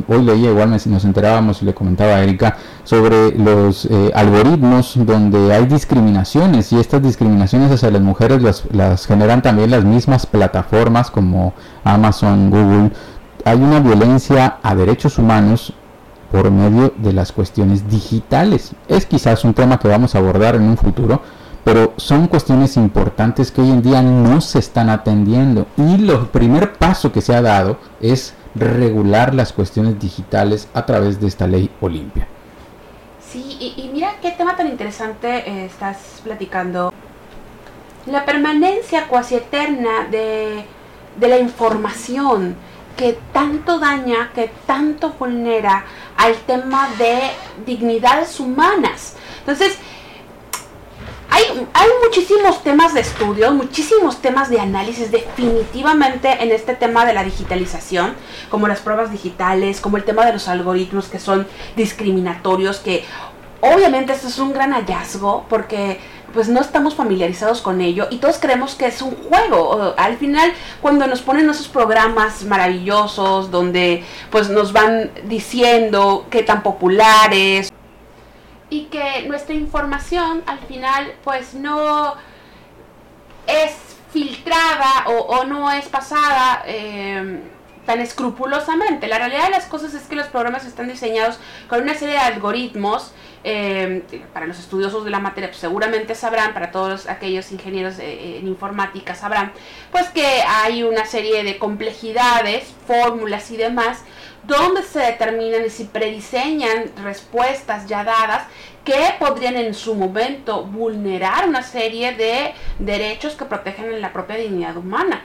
hoy 0.09 0.23
leía 0.23 0.51
igual 0.51 0.71
nos 0.71 1.05
enterábamos 1.05 1.63
y 1.63 1.65
le 1.65 1.75
comentaba 1.75 2.17
a 2.17 2.23
Erika 2.23 2.57
sobre 2.85 3.37
los 3.37 3.87
eh, 3.87 4.11
algoritmos 4.15 4.95
donde 4.97 5.53
hay 5.53 5.67
discriminaciones 5.67 6.73
y 6.73 6.79
estas 6.79 7.03
discriminaciones 7.03 7.71
hacia 7.73 7.91
las 7.91 8.03
mujeres 8.03 8.43
las, 8.43 8.65
las 8.73 9.07
generan 9.07 9.43
también 9.43 9.71
las 9.71 9.85
mismas 9.85 10.27
plataformas 10.27 11.11
como 11.11 11.55
Amazon, 11.85 12.51
Google. 12.51 12.93
Hay 13.45 13.61
una 13.61 13.81
violencia 13.81 14.59
a 14.63 14.75
derechos 14.75 15.19
humanos 15.19 15.75
por 16.31 16.51
medio 16.51 16.93
de 16.97 17.13
las 17.13 17.31
cuestiones 17.33 17.89
digitales. 17.89 18.73
Es 18.89 19.07
quizás 19.07 19.45
un 19.45 19.55
tema 19.55 19.79
que 19.79 19.89
vamos 19.89 20.15
a 20.15 20.19
abordar 20.19 20.55
en 20.55 20.63
un 20.63 20.77
futuro, 20.77 21.21
pero 21.65 21.93
son 21.97 22.27
cuestiones 22.27 22.77
importantes 22.77 23.53
que 23.53 23.61
hoy 23.61 23.71
en 23.71 23.83
día 23.83 24.03
no 24.03 24.41
se 24.41 24.59
están 24.59 24.89
atendiendo. 24.89 25.67
Y 25.77 25.95
el 25.95 26.27
primer 26.29 26.73
paso 26.73 27.13
que 27.13 27.21
se 27.21 27.35
ha 27.35 27.43
dado 27.43 27.77
es 28.01 28.35
regular 28.55 29.35
las 29.35 29.53
cuestiones 29.53 29.99
digitales 29.99 30.69
a 30.75 30.85
través 30.87 31.21
de 31.21 31.27
esta 31.27 31.47
ley 31.47 31.71
Olimpia. 31.81 32.27
Sí, 33.31 33.57
y, 33.77 33.89
mira 33.93 34.17
qué 34.21 34.33
tema 34.33 34.57
tan 34.57 34.67
interesante 34.67 35.49
eh, 35.49 35.65
estás 35.65 36.21
platicando. 36.23 36.93
La 38.07 38.25
permanencia 38.25 39.09
cuasi 39.09 39.37
eterna 39.37 40.07
de, 40.11 40.65
de 41.17 41.29
la 41.29 41.39
información 41.39 42.57
que 42.97 43.19
tanto 43.33 43.79
daña, 43.79 44.33
que 44.35 44.51
tanto 44.67 45.15
vulnera 45.19 45.85
al 46.17 46.37
tema 46.37 46.91
de 46.99 47.31
dignidades 47.65 48.39
humanas. 48.39 49.17
Entonces, 49.39 49.79
hay, 51.33 51.89
muchísimos 52.05 52.63
temas 52.63 52.93
de 52.93 53.01
estudio, 53.01 53.53
muchísimos 53.53 54.21
temas 54.21 54.51
de 54.51 54.61
análisis 54.61 55.11
definitivamente 55.11 56.29
en 56.43 56.53
este 56.53 56.75
tema 56.75 57.07
de 57.07 57.15
la 57.15 57.25
digitalización, 57.25 58.15
como 58.51 58.69
las 58.69 58.81
pruebas 58.81 59.11
digitales, 59.11 59.81
como 59.81 59.97
el 59.97 60.05
tema 60.05 60.27
de 60.27 60.35
los 60.35 60.47
algoritmos 60.49 61.07
que 61.07 61.19
son 61.19 61.47
discriminatorios, 61.75 62.81
que 62.81 63.05
obviamente 63.61 64.13
esto 64.13 64.29
es 64.29 64.39
un 64.39 64.53
gran 64.53 64.73
hallazgo 64.73 65.47
porque 65.49 66.01
pues 66.35 66.49
no 66.49 66.61
estamos 66.61 66.95
familiarizados 66.95 67.63
con 67.63 67.81
ello 67.81 68.09
y 68.11 68.19
todos 68.19 68.39
creemos 68.39 68.75
que 68.75 68.87
es 68.87 69.01
un 69.01 69.15
juego. 69.15 69.95
Al 69.97 70.19
final, 70.19 70.53
cuando 70.83 71.07
nos 71.07 71.23
ponen 71.23 71.49
esos 71.49 71.69
programas 71.69 72.45
maravillosos 72.45 73.51
donde 73.51 74.05
pues 74.31 74.51
nos 74.51 74.73
van 74.75 75.11
diciendo 75.25 76.27
qué 76.31 76.43
tan 76.43 76.63
populares, 76.63 77.73
y 78.73 78.85
que 78.85 79.29
nuestra 79.29 79.55
información 79.55 80.43
al 80.47 80.59
final 80.61 81.13
pues 81.25 81.53
no 81.53 82.15
es 83.47 83.75
filtrada 84.11 85.09
o, 85.09 85.45
no 85.45 85.71
es 85.71 85.87
pasada 85.91 86.63
eh, 86.65 87.43
tan 87.87 88.01
escrupulosamente. 88.01 89.09
La 89.09 89.19
realidad 89.19 89.45
de 89.45 89.51
las 89.51 89.67
cosas 89.67 89.95
es 89.95 90.03
que 90.05 90.17
los 90.17 90.27
programas 90.29 90.65
están 90.65 90.89
diseñados 90.89 91.39
con 91.69 91.83
una 91.83 91.95
serie 91.95 92.15
de 92.15 92.21
algoritmos. 92.21 93.13
Eh, 93.45 94.05
para 94.33 94.47
los 94.47 94.61
estudiosos 94.61 95.05
de 95.05 95.11
la 95.11 95.19
materia 95.19 95.49
pues 95.49 95.59
seguramente 95.59 96.15
sabrán, 96.15 96.55
para 96.55 96.71
todos 96.71 97.09
aquellos 97.09 97.51
ingenieros 97.51 97.99
en 97.99 98.47
informática 98.47 99.17
sabrán, 99.17 99.51
pues 99.91 100.09
que 100.11 100.25
hay 100.47 100.85
una 100.85 101.07
serie 101.07 101.43
de 101.43 101.59
complejidades, 101.59 102.73
fórmulas 102.87 103.51
y 103.51 103.57
demás 103.57 104.05
donde 104.45 104.83
se 104.83 104.99
determinan 104.99 105.65
y 105.65 105.71
se 105.71 105.85
prediseñan 105.85 106.91
respuestas 107.03 107.87
ya 107.87 108.05
dadas 108.05 108.45
que 108.85 109.15
podrían 109.21 109.57
en 109.57 109.75
su 109.75 109.95
momento 109.95 110.65
vulnerar 110.65 111.49
una 111.49 111.63
serie 111.63 112.13
de 112.13 112.53
derechos 112.81 113.35
que 113.35 113.45
protegen 113.45 114.01
la 114.01 114.13
propia 114.13 114.37
dignidad 114.37 114.77
humana. 114.77 115.25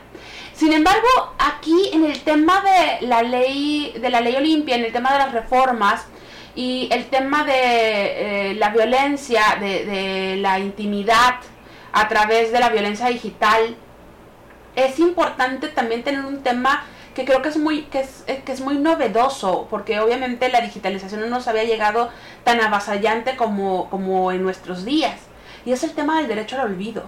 Sin 0.53 0.73
embargo, 0.73 1.07
aquí 1.37 1.91
en 1.93 2.05
el 2.05 2.19
tema 2.21 2.61
de 2.61 3.07
la 3.07 3.21
ley 3.21 3.93
de 3.99 4.09
la 4.09 4.21
ley 4.21 4.35
Olimpia, 4.35 4.75
en 4.75 4.85
el 4.85 4.91
tema 4.91 5.13
de 5.13 5.19
las 5.19 5.31
reformas 5.31 6.05
y 6.55 6.89
el 6.91 7.05
tema 7.07 7.43
de 7.43 8.51
eh, 8.51 8.53
la 8.55 8.69
violencia, 8.69 9.57
de, 9.59 9.85
de 9.85 10.35
la 10.37 10.59
intimidad 10.59 11.35
a 11.93 12.07
través 12.07 12.51
de 12.51 12.59
la 12.59 12.69
violencia 12.69 13.07
digital, 13.07 13.75
es 14.75 14.99
importante 14.99 15.67
también 15.67 16.03
tener 16.03 16.25
un 16.25 16.43
tema 16.43 16.83
que 17.17 17.25
creo 17.25 17.41
que 17.41 17.49
es 17.49 17.57
muy 17.57 17.81
que 17.83 18.01
es, 18.01 18.23
eh, 18.27 18.43
que 18.45 18.51
es 18.51 18.61
muy 18.61 18.77
novedoso 18.77 19.67
porque 19.71 19.99
obviamente 19.99 20.49
la 20.49 20.61
digitalización 20.61 21.21
no 21.21 21.27
nos 21.27 21.47
había 21.47 21.63
llegado 21.63 22.09
tan 22.43 22.61
avasallante 22.61 23.35
como, 23.35 23.89
como 23.89 24.31
en 24.31 24.43
nuestros 24.43 24.85
días. 24.85 25.19
Y 25.65 25.71
es 25.71 25.83
el 25.83 25.93
tema 25.93 26.17
del 26.17 26.27
derecho 26.27 26.55
al 26.55 26.67
olvido 26.67 27.05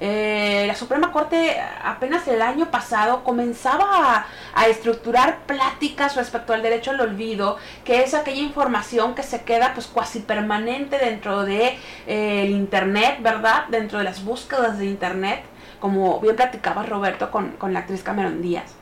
eh, 0.00 0.64
la 0.66 0.74
Suprema 0.74 1.12
Corte 1.12 1.60
apenas 1.82 2.26
el 2.28 2.42
año 2.42 2.70
pasado 2.70 3.24
comenzaba 3.24 4.26
a, 4.54 4.66
estructurar 4.68 5.40
pláticas 5.46 6.16
respecto 6.16 6.52
al 6.52 6.62
derecho 6.62 6.90
al 6.90 7.00
olvido, 7.00 7.56
que 7.84 8.02
es 8.02 8.14
aquella 8.14 8.42
información 8.42 9.14
que 9.14 9.22
se 9.22 9.42
queda 9.42 9.72
pues 9.74 9.86
cuasi 9.86 10.20
permanente 10.20 10.98
dentro 10.98 11.44
de 11.44 11.78
eh, 12.06 12.46
internet, 12.50 13.18
¿verdad? 13.20 13.66
Dentro 13.68 13.98
de 13.98 14.04
las 14.04 14.24
búsquedas 14.24 14.78
de 14.78 14.86
internet, 14.86 15.42
como 15.80 16.20
bien 16.20 16.36
platicaba 16.36 16.82
Roberto 16.82 17.30
con, 17.30 17.52
con 17.52 17.72
la 17.72 17.80
actriz 17.80 18.02
Cameron 18.02 18.42
Díaz. 18.42 18.78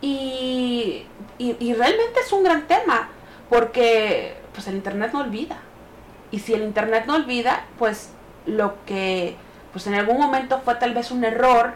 Y, 0.00 1.06
realmente 1.38 2.20
es 2.24 2.32
un 2.32 2.44
gran 2.44 2.66
tema, 2.66 3.08
porque 3.48 4.36
pues 4.52 4.66
el 4.68 4.76
Internet 4.76 5.10
no 5.12 5.20
olvida. 5.20 5.58
Y 6.30 6.40
si 6.40 6.54
el 6.54 6.62
Internet 6.62 7.04
no 7.06 7.14
olvida, 7.14 7.64
pues 7.78 8.10
lo 8.46 8.84
que 8.84 9.36
pues 9.72 9.86
en 9.86 9.94
algún 9.94 10.18
momento 10.18 10.60
fue 10.64 10.74
tal 10.76 10.94
vez 10.94 11.10
un 11.10 11.24
error, 11.24 11.74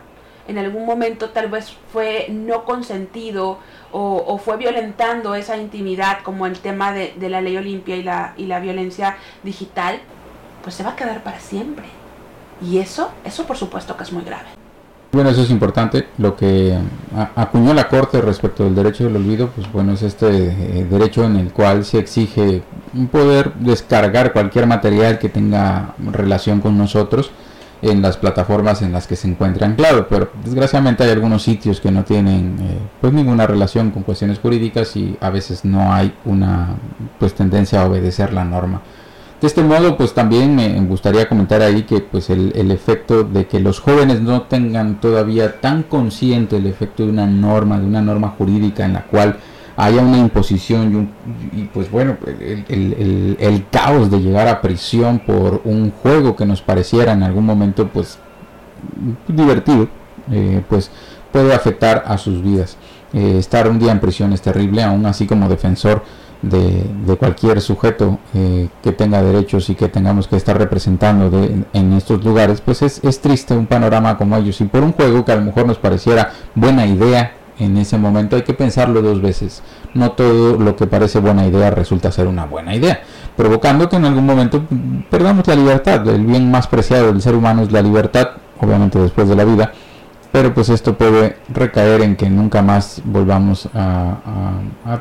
en 0.48 0.58
algún 0.58 0.86
momento 0.86 1.30
tal 1.30 1.48
vez 1.48 1.76
fue 1.92 2.26
no 2.30 2.64
consentido 2.64 3.58
o, 3.92 4.38
fue 4.38 4.56
violentando 4.56 5.34
esa 5.34 5.56
intimidad 5.56 6.18
como 6.22 6.46
el 6.46 6.58
tema 6.58 6.92
de, 6.92 7.14
la 7.28 7.40
ley 7.40 7.56
Olimpia 7.56 7.96
y 7.96 8.02
la, 8.02 8.34
y 8.36 8.46
la 8.46 8.58
violencia 8.58 9.16
digital, 9.42 10.00
pues 10.62 10.74
se 10.74 10.82
va 10.82 10.90
a 10.90 10.96
quedar 10.96 11.22
para 11.22 11.40
siempre. 11.40 11.84
Y 12.62 12.78
eso, 12.78 13.10
eso 13.24 13.44
por 13.44 13.56
supuesto 13.56 13.96
que 13.96 14.04
es 14.04 14.12
muy 14.12 14.24
grave. 14.24 14.46
Bueno, 15.12 15.28
eso 15.28 15.42
es 15.42 15.50
importante. 15.50 16.08
Lo 16.16 16.34
que 16.36 16.74
acuñó 17.36 17.74
la 17.74 17.86
Corte 17.86 18.22
respecto 18.22 18.64
del 18.64 18.74
derecho 18.74 19.04
del 19.04 19.16
olvido, 19.16 19.48
pues 19.48 19.70
bueno, 19.70 19.92
es 19.92 20.00
este 20.00 20.26
eh, 20.26 20.86
derecho 20.88 21.24
en 21.24 21.36
el 21.36 21.52
cual 21.52 21.84
se 21.84 21.98
exige 21.98 22.62
poder 23.10 23.52
descargar 23.54 24.32
cualquier 24.32 24.66
material 24.66 25.18
que 25.18 25.28
tenga 25.28 25.94
relación 25.98 26.62
con 26.62 26.78
nosotros 26.78 27.30
en 27.82 28.00
las 28.00 28.16
plataformas 28.16 28.80
en 28.80 28.92
las 28.92 29.08
que 29.08 29.16
se 29.16 29.28
encuentra 29.28 29.66
anclado, 29.66 30.06
pero 30.08 30.30
desgraciadamente 30.44 31.02
hay 31.02 31.10
algunos 31.10 31.42
sitios 31.42 31.80
que 31.80 31.90
no 31.90 32.04
tienen 32.04 32.56
eh, 32.60 32.78
pues 33.00 33.12
ninguna 33.12 33.46
relación 33.46 33.90
con 33.90 34.04
cuestiones 34.04 34.38
jurídicas 34.38 34.96
y 34.96 35.16
a 35.20 35.30
veces 35.30 35.64
no 35.64 35.92
hay 35.92 36.14
una 36.24 36.76
pues 37.18 37.34
tendencia 37.34 37.82
a 37.82 37.86
obedecer 37.86 38.32
la 38.32 38.44
norma. 38.44 38.80
De 39.40 39.48
este 39.48 39.64
modo, 39.64 39.96
pues 39.96 40.14
también 40.14 40.54
me 40.54 40.78
gustaría 40.82 41.28
comentar 41.28 41.60
ahí 41.62 41.82
que 41.82 41.98
pues 41.98 42.30
el, 42.30 42.52
el, 42.54 42.70
efecto 42.70 43.24
de 43.24 43.48
que 43.48 43.58
los 43.58 43.80
jóvenes 43.80 44.20
no 44.20 44.42
tengan 44.42 45.00
todavía 45.00 45.60
tan 45.60 45.82
consciente 45.82 46.58
el 46.58 46.66
efecto 46.66 47.02
de 47.02 47.10
una 47.10 47.26
norma, 47.26 47.80
de 47.80 47.86
una 47.86 48.00
norma 48.00 48.36
jurídica 48.38 48.84
en 48.84 48.92
la 48.92 49.02
cual 49.02 49.38
haya 49.76 50.02
una 50.02 50.18
imposición 50.18 51.10
y, 51.52 51.64
pues 51.64 51.90
bueno, 51.90 52.16
el, 52.68 53.64
caos 53.70 54.10
de 54.10 54.20
llegar 54.20 54.48
a 54.48 54.60
prisión 54.60 55.18
por 55.20 55.62
un 55.64 55.90
juego 55.90 56.36
que 56.36 56.44
nos 56.44 56.60
pareciera 56.62 57.12
en 57.12 57.22
algún 57.22 57.46
momento 57.46 57.88
pues 57.88 58.18
divertido, 59.28 59.88
eh, 60.30 60.62
pues 60.68 60.90
puede 61.30 61.54
afectar 61.54 62.04
a 62.06 62.18
sus 62.18 62.42
vidas. 62.42 62.76
Eh, 63.12 63.36
estar 63.38 63.68
un 63.68 63.78
día 63.78 63.92
en 63.92 64.00
prisión 64.00 64.32
es 64.32 64.42
terrible, 64.42 64.82
aún 64.82 65.06
así 65.06 65.26
como 65.26 65.48
defensor 65.48 66.02
de, 66.42 67.16
cualquier 67.18 67.60
sujeto 67.60 68.18
eh, 68.34 68.68
que 68.82 68.92
tenga 68.92 69.22
derechos 69.22 69.70
y 69.70 69.74
que 69.74 69.88
tengamos 69.88 70.26
que 70.26 70.36
estar 70.36 70.58
representando 70.58 71.30
en 71.72 71.92
estos 71.92 72.24
lugares, 72.24 72.60
pues 72.60 72.82
es, 72.82 73.00
es 73.04 73.20
triste 73.20 73.54
un 73.54 73.66
panorama 73.66 74.18
como 74.18 74.36
ellos. 74.36 74.60
Y 74.60 74.64
por 74.64 74.82
un 74.82 74.92
juego 74.92 75.24
que 75.24 75.32
a 75.32 75.36
lo 75.36 75.42
mejor 75.42 75.66
nos 75.66 75.78
pareciera 75.78 76.32
buena 76.54 76.86
idea 76.86 77.32
en 77.62 77.76
ese 77.76 77.98
momento, 77.98 78.36
hay 78.36 78.42
que 78.42 78.54
pensarlo 78.54 79.02
dos 79.02 79.20
veces. 79.20 79.62
No 79.94 80.12
todo 80.12 80.58
lo 80.58 80.76
que 80.76 80.86
parece 80.86 81.20
buena 81.20 81.46
idea 81.46 81.70
resulta 81.70 82.12
ser 82.12 82.26
una 82.26 82.46
buena 82.46 82.74
idea, 82.74 83.02
provocando 83.36 83.88
que 83.88 83.96
en 83.96 84.04
algún 84.04 84.26
momento 84.26 84.64
perdamos 85.10 85.46
la 85.46 85.54
libertad. 85.54 86.06
El 86.08 86.26
bien 86.26 86.50
más 86.50 86.66
preciado 86.66 87.06
del 87.06 87.22
ser 87.22 87.34
humano 87.34 87.62
es 87.62 87.72
la 87.72 87.82
libertad, 87.82 88.28
obviamente 88.60 88.98
después 88.98 89.28
de 89.28 89.36
la 89.36 89.44
vida 89.44 89.72
pero 90.32 90.54
pues 90.54 90.70
esto 90.70 90.96
puede 90.96 91.36
recaer 91.50 92.00
en 92.00 92.16
que 92.16 92.30
nunca 92.30 92.62
más 92.62 93.02
volvamos 93.04 93.68
a, 93.74 94.16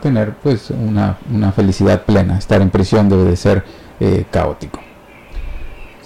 tener 0.01 0.33
pues 0.35 0.69
una, 0.71 1.17
felicidad 1.55 2.03
plena. 2.03 2.37
Estar 2.37 2.61
en 2.61 2.69
prisión 2.69 3.07
debe 3.07 3.23
de 3.23 3.37
ser 3.37 3.63
eh, 4.01 4.25
caótico. 4.29 4.81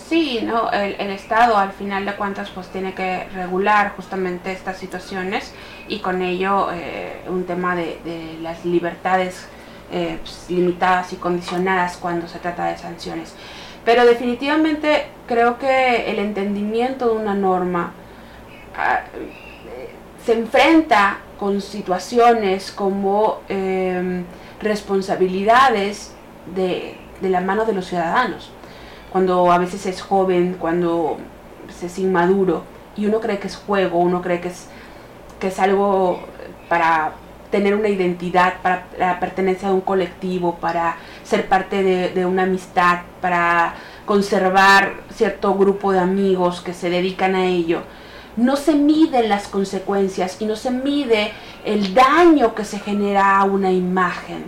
Sí, 0.08 0.42
no, 0.44 0.72
el, 0.72 1.10
Estado 1.10 1.58
al 1.58 1.72
final 1.72 2.06
de 2.06 2.16
cuentas 2.16 2.52
pues 2.54 2.68
tiene 2.68 2.94
que 2.94 3.28
regular 3.34 3.94
justamente 3.96 4.52
estas 4.52 4.78
situaciones 4.78 5.54
y 5.88 6.00
con 6.00 6.22
ello 6.22 6.70
eh, 6.72 7.24
un 7.28 7.46
tema 7.46 7.76
de, 7.76 8.38
las 8.42 8.64
libertades 8.66 9.48
eh, 9.92 10.20
pues, 10.22 10.46
limitadas 10.50 11.12
y 11.14 11.16
condicionadas 11.16 11.98
cuando 11.98 12.28
se 12.28 12.38
trata 12.40 12.66
de 12.66 12.78
sanciones. 12.78 13.34
Pero 13.84 14.06
definitivamente 14.06 15.08
creo 15.28 15.58
que 15.58 16.12
el 16.12 16.20
entendimiento 16.20 17.08
de 17.10 17.16
una 17.16 17.34
norma 17.34 17.94
se 20.26 20.34
enfrenta 20.34 21.20
con 21.40 21.62
situaciones 21.62 22.72
como 22.72 23.42
em, 23.48 24.24
responsabilidades 24.62 26.14
de, 26.56 26.98
la 27.22 27.42
mano 27.42 27.66
de 27.66 27.74
los 27.74 27.88
ciudadanos. 27.88 28.52
Cuando 29.16 29.50
a 29.50 29.58
veces 29.60 29.86
es 29.86 30.02
joven, 30.02 30.58
cuando 30.60 31.16
es 31.82 32.00
inmaduro 32.00 32.64
y 32.98 33.06
uno 33.06 33.22
cree 33.22 33.40
que 33.40 33.48
es 33.48 33.56
juego, 33.56 34.00
uno 34.00 34.22
cree 34.22 34.42
que 34.42 34.50
es, 34.50 34.68
que 35.40 35.48
es 35.48 35.58
algo 35.58 36.20
para 36.68 37.14
tener 37.50 37.76
una 37.76 37.88
identidad, 37.88 38.56
para 38.62 38.88
la 39.00 39.22
pertenencia 39.22 39.70
a 39.70 39.74
un 39.74 39.80
colectivo, 39.80 40.56
para 40.56 40.98
ser 41.24 41.48
parte 41.48 41.82
de, 41.82 42.10
de 42.10 42.26
una 42.26 42.44
amistad, 42.44 43.04
para 43.22 43.76
conservar 44.06 44.96
cierto 45.14 45.56
grupo 45.56 45.94
de 45.94 46.00
amigos 46.00 46.60
que 46.60 46.74
se 46.74 46.90
dedican 46.90 47.36
a 47.36 47.46
ello 47.46 47.84
no 48.36 48.58
se 48.58 48.76
miden 48.76 49.30
las 49.30 49.48
consecuencias 49.48 50.42
y 50.42 50.46
no 50.46 50.58
se 50.58 50.72
mide 50.72 51.32
el 51.64 51.94
daño 51.94 52.54
que 52.54 52.66
se 52.66 52.80
genera 52.80 53.40
a 53.40 53.46
una 53.46 53.72
imagen. 53.72 54.44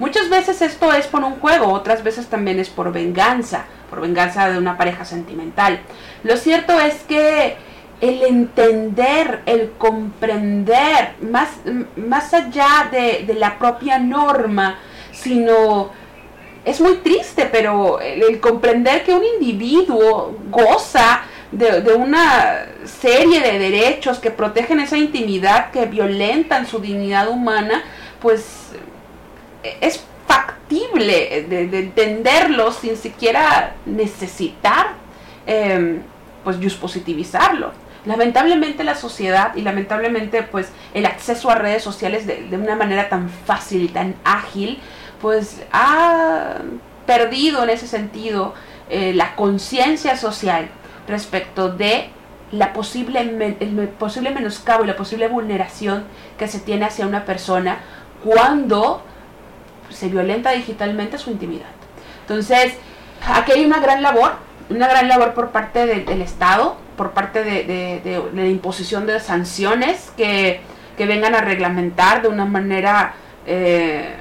Muchas 0.00 0.28
veces 0.28 0.60
esto 0.62 0.92
es 0.92 1.06
por 1.06 1.22
un 1.22 1.36
juego, 1.36 1.68
otras 1.68 2.02
veces 2.02 2.26
también 2.26 2.58
es 2.58 2.68
por 2.68 2.92
venganza, 2.92 3.66
por 3.88 4.00
venganza 4.00 4.50
de 4.50 4.58
una 4.58 4.76
pareja 4.76 5.04
sentimental. 5.04 5.78
Lo 6.24 6.36
cierto 6.36 6.80
es 6.80 6.94
que 7.02 7.56
el 8.00 8.22
entender, 8.22 9.42
el 9.46 9.70
comprender, 9.78 11.14
más, 11.30 11.50
más 11.96 12.34
allá 12.34 12.88
de, 12.90 13.24
de 13.24 13.34
la 13.34 13.58
propia 13.58 14.00
norma, 14.00 14.78
sino 15.12 15.90
es 16.64 16.80
muy 16.80 16.96
triste, 16.96 17.48
pero 17.50 18.00
el, 18.00 18.40
comprender 18.40 19.04
que 19.04 19.12
un 19.12 19.24
individuo 19.24 20.36
goza 20.50 21.22
de, 21.52 21.92
una 21.94 22.66
serie 22.84 23.40
de 23.40 23.58
derechos 23.58 24.18
que 24.18 24.30
protegen 24.30 24.80
esa 24.80 24.96
intimidad, 24.96 25.70
que 25.70 25.86
violentan 25.86 26.66
su 26.66 26.78
dignidad 26.78 27.28
humana, 27.28 27.82
pues 28.20 28.69
es 29.62 30.02
factible 30.26 31.46
de, 31.48 31.78
entenderlo 31.78 32.72
sin 32.72 32.96
siquiera 32.96 33.74
necesitar 33.86 34.92
eh, 35.46 36.00
pues 36.44 36.56
positivizarlo. 36.76 37.72
Lamentablemente 38.06 38.82
la 38.84 38.94
sociedad 38.94 39.54
y 39.56 39.62
lamentablemente 39.62 40.42
pues 40.42 40.70
el 40.94 41.04
acceso 41.04 41.50
a 41.50 41.56
redes 41.56 41.82
sociales 41.82 42.26
de, 42.26 42.48
una 42.56 42.76
manera 42.76 43.08
tan 43.08 43.28
fácil 43.28 43.92
tan 43.92 44.14
ágil 44.24 44.78
pues 45.20 45.62
ha 45.72 46.54
perdido 47.06 47.64
en 47.64 47.70
ese 47.70 47.86
sentido 47.86 48.54
eh, 48.88 49.12
la 49.14 49.36
conciencia 49.36 50.16
social 50.16 50.68
respecto 51.08 51.70
de 51.70 52.08
la 52.52 52.72
posible, 52.72 53.20
el 53.60 53.88
posible 53.88 54.30
menoscabo 54.30 54.84
y 54.84 54.86
la 54.86 54.96
posible 54.96 55.28
vulneración 55.28 56.04
que 56.38 56.48
se 56.48 56.58
tiene 56.58 56.86
hacia 56.86 57.06
una 57.06 57.24
persona 57.24 57.80
cuando 58.24 59.04
se 59.90 60.08
violenta 60.08 60.52
digitalmente 60.52 61.18
su 61.18 61.30
intimidad. 61.30 61.68
Entonces, 62.22 62.74
aquí 63.26 63.52
hay 63.52 63.64
una 63.64 63.80
gran 63.80 64.02
labor, 64.02 64.32
una 64.68 64.88
gran 64.88 65.08
labor 65.08 65.34
por 65.34 65.50
parte 65.50 65.86
del 65.86 66.22
Estado, 66.22 66.76
por 66.96 67.12
parte 67.12 67.42
de, 67.42 68.22
la 68.34 68.46
imposición 68.46 69.06
de 69.06 69.20
sanciones 69.20 70.12
que, 70.16 70.60
vengan 70.98 71.34
a 71.34 71.40
reglamentar 71.40 72.20
de 72.20 72.28
una 72.28 72.44
manera 72.44 73.14
eh, 73.46 74.16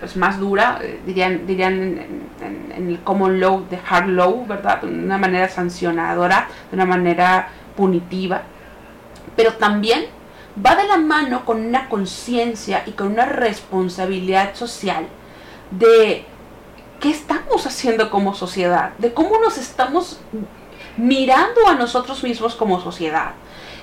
pues 0.00 0.16
más 0.16 0.40
dura, 0.40 0.80
eh, 0.82 0.98
dirían, 1.06 1.46
dirían 1.46 1.72
en, 1.74 2.72
en, 2.76 2.88
el 2.88 2.98
common 3.04 3.38
law 3.38 3.64
de 3.70 3.78
hard 3.88 4.08
law, 4.08 4.44
¿verdad? 4.44 4.82
De 4.82 4.88
una 4.88 5.18
manera 5.18 5.48
sancionadora, 5.48 6.48
de 6.68 6.74
una 6.74 6.84
manera 6.84 7.48
punitiva. 7.76 8.42
Pero 9.36 9.52
también 9.52 10.06
va 10.64 10.74
de 10.74 10.86
la 10.86 10.96
mano 10.96 11.44
con 11.44 11.64
una 11.64 11.88
conciencia 11.88 12.82
y 12.86 12.92
con 12.92 13.08
una 13.08 13.26
responsabilidad 13.26 14.54
social 14.54 15.06
de 15.70 16.24
qué 17.00 17.10
estamos 17.10 17.66
haciendo 17.66 18.10
como 18.10 18.34
sociedad, 18.34 18.92
de 18.98 19.12
cómo 19.12 19.38
nos 19.38 19.58
estamos 19.58 20.20
mirando 20.96 21.66
a 21.66 21.74
nosotros 21.74 22.22
mismos 22.22 22.54
como 22.54 22.80
sociedad 22.80 23.32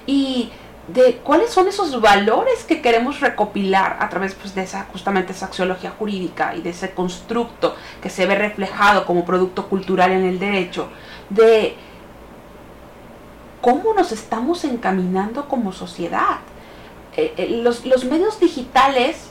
y 0.08 0.52
de 0.88 1.18
cuáles 1.24 1.52
son 1.52 1.68
esos 1.68 2.02
valores 2.02 2.66
que 2.66 2.82
queremos 2.82 3.22
recopilar 3.22 3.98
a 4.02 4.10
través 4.10 4.34
pues, 4.34 4.54
de 4.54 4.64
esa 4.64 4.86
justamente 4.92 5.32
esa 5.32 5.46
axiología 5.46 5.94
jurídica 5.98 6.56
y 6.56 6.62
de 6.62 6.72
ese 6.72 6.92
constructo 6.92 7.76
que 8.02 8.10
se 8.10 8.26
ve 8.26 8.36
reflejado 8.36 9.06
como 9.06 9.24
producto 9.24 9.70
cultural 9.70 10.12
en 10.12 10.26
el 10.26 10.40
derecho, 10.40 10.90
de 11.30 11.78
cómo 13.62 13.94
nos 13.94 14.12
estamos 14.12 14.66
encaminando 14.66 15.48
como 15.48 15.72
sociedad. 15.72 16.40
Eh, 17.16 17.34
eh, 17.38 17.60
los, 17.62 17.86
los, 17.86 18.06
medios 18.06 18.40
digitales 18.40 19.30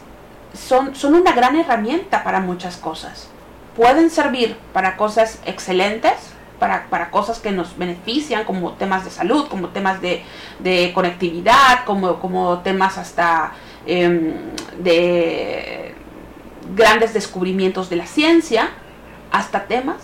son, 0.55 0.95
son 0.95 1.15
una 1.15 1.33
gran 1.33 1.57
herramienta 1.57 2.23
para 2.23 2.41
muchas 2.41 2.77
cosas. 2.77 3.29
Pueden 3.77 4.11
servir 4.11 4.57
para 4.73 4.97
cosas 4.97 5.41
excelentes, 5.47 6.13
para, 6.59 6.87
para, 6.91 7.11
cosas 7.11 7.41
que 7.41 7.51
nos 7.51 7.77
benefician, 7.77 8.45
como 8.45 8.75
temas 8.75 9.05
de 9.05 9.11
salud, 9.11 9.49
como 9.49 9.69
temas 9.69 10.01
de, 10.01 10.23
de 10.61 10.93
conectividad, 10.95 11.85
como, 11.85 12.21
como 12.21 12.61
temas 12.61 12.99
hasta 12.99 13.53
em, 13.85 14.35
de 14.79 15.95
grandes 16.77 17.15
descubrimientos 17.15 17.91
de 17.91 17.97
la 17.97 18.07
ciencia, 18.07 18.71
hasta 19.33 19.65
temas 19.65 19.97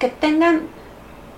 que 0.00 0.08
tengan 0.08 0.62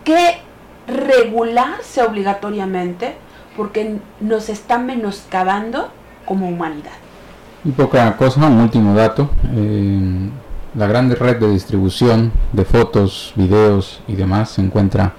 que 0.04 0.40
regularse 0.86 2.02
obligatoriamente 2.02 3.16
porque 3.56 3.98
nos 4.20 4.48
está 4.48 4.78
menoscabando 4.78 5.88
como 6.24 6.48
humanidad. 6.48 6.92
Y 7.64 7.70
poca 7.70 8.16
cosa, 8.16 8.46
un 8.46 8.60
último 8.60 8.94
dato. 8.94 9.30
la 10.74 10.86
grande 10.86 11.14
red 11.14 11.36
de 11.36 11.50
distribución 11.50 12.32
de 12.52 12.64
fotos, 12.64 13.32
videos 13.36 14.00
y 14.08 14.16
demás 14.16 14.50
se 14.50 14.62
encuentra 14.62 15.12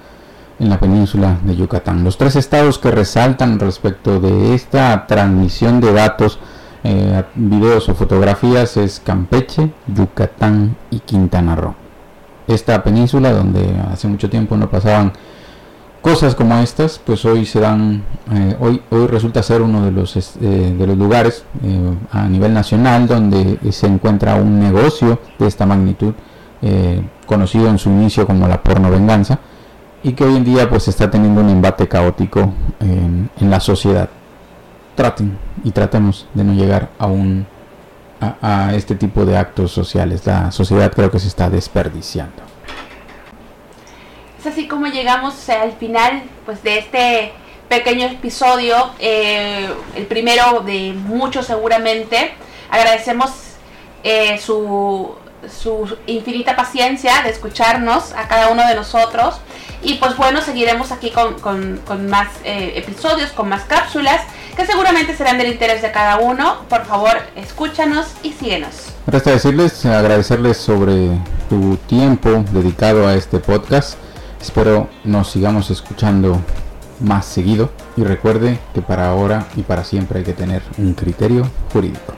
en 0.58 0.68
la 0.68 0.78
península 0.78 1.38
de 1.44 1.56
Yucatán. 1.56 2.04
Los 2.04 2.18
tres 2.18 2.36
estados 2.36 2.78
que 2.78 2.90
resaltan 2.90 3.58
respecto 3.58 4.20
de 4.20 4.54
esta 4.54 5.06
transmisión 5.06 5.80
de 5.80 5.92
datos, 5.92 6.38
eh, 6.82 7.22
videos 7.34 7.88
o 7.88 7.94
fotografías 7.94 8.76
es 8.76 9.00
Campeche, 9.00 9.72
Yucatán 9.86 10.76
y 10.90 11.00
Quintana 11.00 11.56
Roo. 11.56 11.74
Esta 12.46 12.82
península 12.82 13.32
donde 13.32 13.74
hace 13.90 14.06
mucho 14.06 14.28
tiempo 14.28 14.56
no 14.56 14.68
pasaban 14.68 15.12
cosas 16.04 16.34
como 16.34 16.54
estas 16.58 16.98
pues 16.98 17.24
hoy 17.24 17.46
se 17.46 17.60
dan 17.60 18.02
eh, 18.30 18.54
hoy 18.60 18.82
hoy 18.90 19.06
resulta 19.06 19.42
ser 19.42 19.62
uno 19.62 19.86
de 19.86 19.90
los 19.90 20.14
eh, 20.14 20.76
de 20.78 20.86
los 20.86 20.98
lugares 20.98 21.46
eh, 21.62 21.94
a 22.12 22.28
nivel 22.28 22.52
nacional 22.52 23.06
donde 23.06 23.58
se 23.72 23.86
encuentra 23.86 24.34
un 24.34 24.60
negocio 24.60 25.18
de 25.38 25.46
esta 25.46 25.64
magnitud 25.64 26.12
conocido 27.26 27.68
en 27.68 27.78
su 27.78 27.90
inicio 27.90 28.26
como 28.26 28.48
la 28.48 28.62
porno 28.62 28.90
venganza 28.90 29.38
y 30.02 30.12
que 30.12 30.24
hoy 30.24 30.36
en 30.36 30.44
día 30.44 30.68
pues 30.68 30.88
está 30.88 31.10
teniendo 31.10 31.42
un 31.42 31.50
embate 31.50 31.88
caótico 31.88 32.54
en, 32.80 33.28
la 33.50 33.60
sociedad. 33.60 34.08
Traten 34.94 35.36
y 35.62 35.70
tratemos 35.72 36.26
de 36.32 36.44
no 36.44 36.54
llegar 36.54 36.88
a 36.98 37.06
un 37.06 37.46
a 38.20 38.72
este 38.74 38.94
tipo 38.94 39.26
de 39.26 39.36
actos 39.36 39.72
sociales. 39.72 40.24
La 40.24 40.50
sociedad 40.52 40.90
creo 40.90 41.10
que 41.10 41.18
se 41.18 41.28
está 41.28 41.50
desperdiciando 41.50 42.53
así 44.46 44.68
como 44.68 44.86
llegamos 44.86 45.48
al 45.48 45.72
final 45.72 46.22
pues, 46.44 46.62
de 46.62 46.78
este 46.78 47.32
pequeño 47.68 48.06
episodio, 48.06 48.90
eh, 48.98 49.68
el 49.96 50.06
primero 50.06 50.60
de 50.60 50.92
muchos 50.92 51.46
seguramente. 51.46 52.34
Agradecemos 52.70 53.30
eh, 54.02 54.38
su, 54.38 55.14
su 55.48 55.96
infinita 56.06 56.56
paciencia 56.56 57.22
de 57.22 57.30
escucharnos 57.30 58.12
a 58.12 58.28
cada 58.28 58.48
uno 58.48 58.66
de 58.66 58.74
nosotros. 58.74 59.40
Y 59.82 59.94
pues 59.94 60.16
bueno, 60.16 60.40
seguiremos 60.40 60.92
aquí 60.92 61.10
con, 61.10 61.80
más 62.08 62.28
eh, 62.44 62.72
episodios, 62.76 63.30
con 63.32 63.48
más 63.48 63.64
cápsulas, 63.64 64.22
que 64.56 64.64
seguramente 64.64 65.14
serán 65.14 65.36
del 65.36 65.48
interés 65.52 65.82
de 65.82 65.92
cada 65.92 66.16
uno. 66.16 66.60
Por 66.68 66.86
favor, 66.86 67.12
escúchanos 67.36 68.06
y 68.22 68.32
síguenos. 68.32 68.70
Resta 69.06 69.32
decirles, 69.32 69.84
agradecerles 69.84 70.56
sobre 70.56 71.10
tu 71.50 71.76
tiempo 71.88 72.44
dedicado 72.50 73.06
a 73.06 73.14
este 73.14 73.38
podcast. 73.38 73.98
Espero 74.44 74.90
nos 75.04 75.30
sigamos 75.30 75.70
escuchando 75.70 76.38
más 77.00 77.24
seguido 77.24 77.70
y 77.96 78.04
recuerde 78.04 78.58
que 78.74 78.82
para 78.82 79.08
ahora 79.08 79.48
y 79.56 79.62
para 79.62 79.84
siempre 79.84 80.18
hay 80.18 80.24
que 80.26 80.34
tener 80.34 80.60
un 80.76 80.92
criterio 80.92 81.48
jurídico. 81.72 82.12